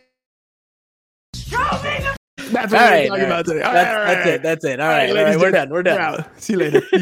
That's 2.53 2.73
what 2.73 2.81
All 2.81 2.89
we're 2.89 2.91
right, 2.91 3.09
talking 3.09 3.25
all 3.25 3.31
about 3.31 3.47
today. 3.47 3.63
All 3.63 3.73
That's, 3.73 3.97
right, 3.97 4.15
that's 4.15 4.27
it. 4.29 4.43
That's 4.43 4.65
it. 4.65 4.81
All 4.81 4.87
all 4.87 4.93
right, 4.93 5.09
all 5.09 5.15
ladies 5.15 5.25
right. 5.25 5.33
and 5.35 5.41
We're 5.43 5.51
done. 5.51 5.71
We're 5.71 5.83
done. 5.83 6.01
out. 6.01 6.41
See 6.41 6.53
you 6.55 6.59
later. 6.59 6.83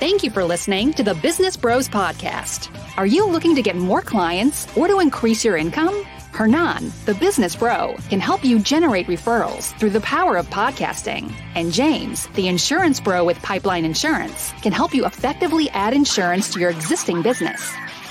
Thank 0.00 0.22
you 0.22 0.30
for 0.30 0.44
listening 0.44 0.92
to 0.94 1.02
the 1.02 1.14
Business 1.14 1.56
Bros 1.56 1.88
Podcast. 1.88 2.68
Are 2.96 3.06
you 3.06 3.26
looking 3.26 3.54
to 3.56 3.62
get 3.62 3.74
more 3.76 4.00
clients 4.00 4.66
or 4.76 4.86
to 4.86 5.00
increase 5.00 5.44
your 5.44 5.56
income? 5.56 6.04
Hernan, 6.32 6.92
the 7.04 7.14
business 7.14 7.56
bro, 7.56 7.96
can 8.08 8.20
help 8.20 8.44
you 8.44 8.60
generate 8.60 9.08
referrals 9.08 9.76
through 9.80 9.90
the 9.90 10.00
power 10.02 10.36
of 10.36 10.46
podcasting. 10.50 11.32
And 11.56 11.72
James, 11.72 12.28
the 12.34 12.46
insurance 12.46 13.00
bro 13.00 13.24
with 13.24 13.42
Pipeline 13.42 13.84
Insurance, 13.84 14.52
can 14.62 14.70
help 14.70 14.94
you 14.94 15.04
effectively 15.04 15.68
add 15.70 15.94
insurance 15.94 16.52
to 16.52 16.60
your 16.60 16.70
existing 16.70 17.22
business. 17.22 17.72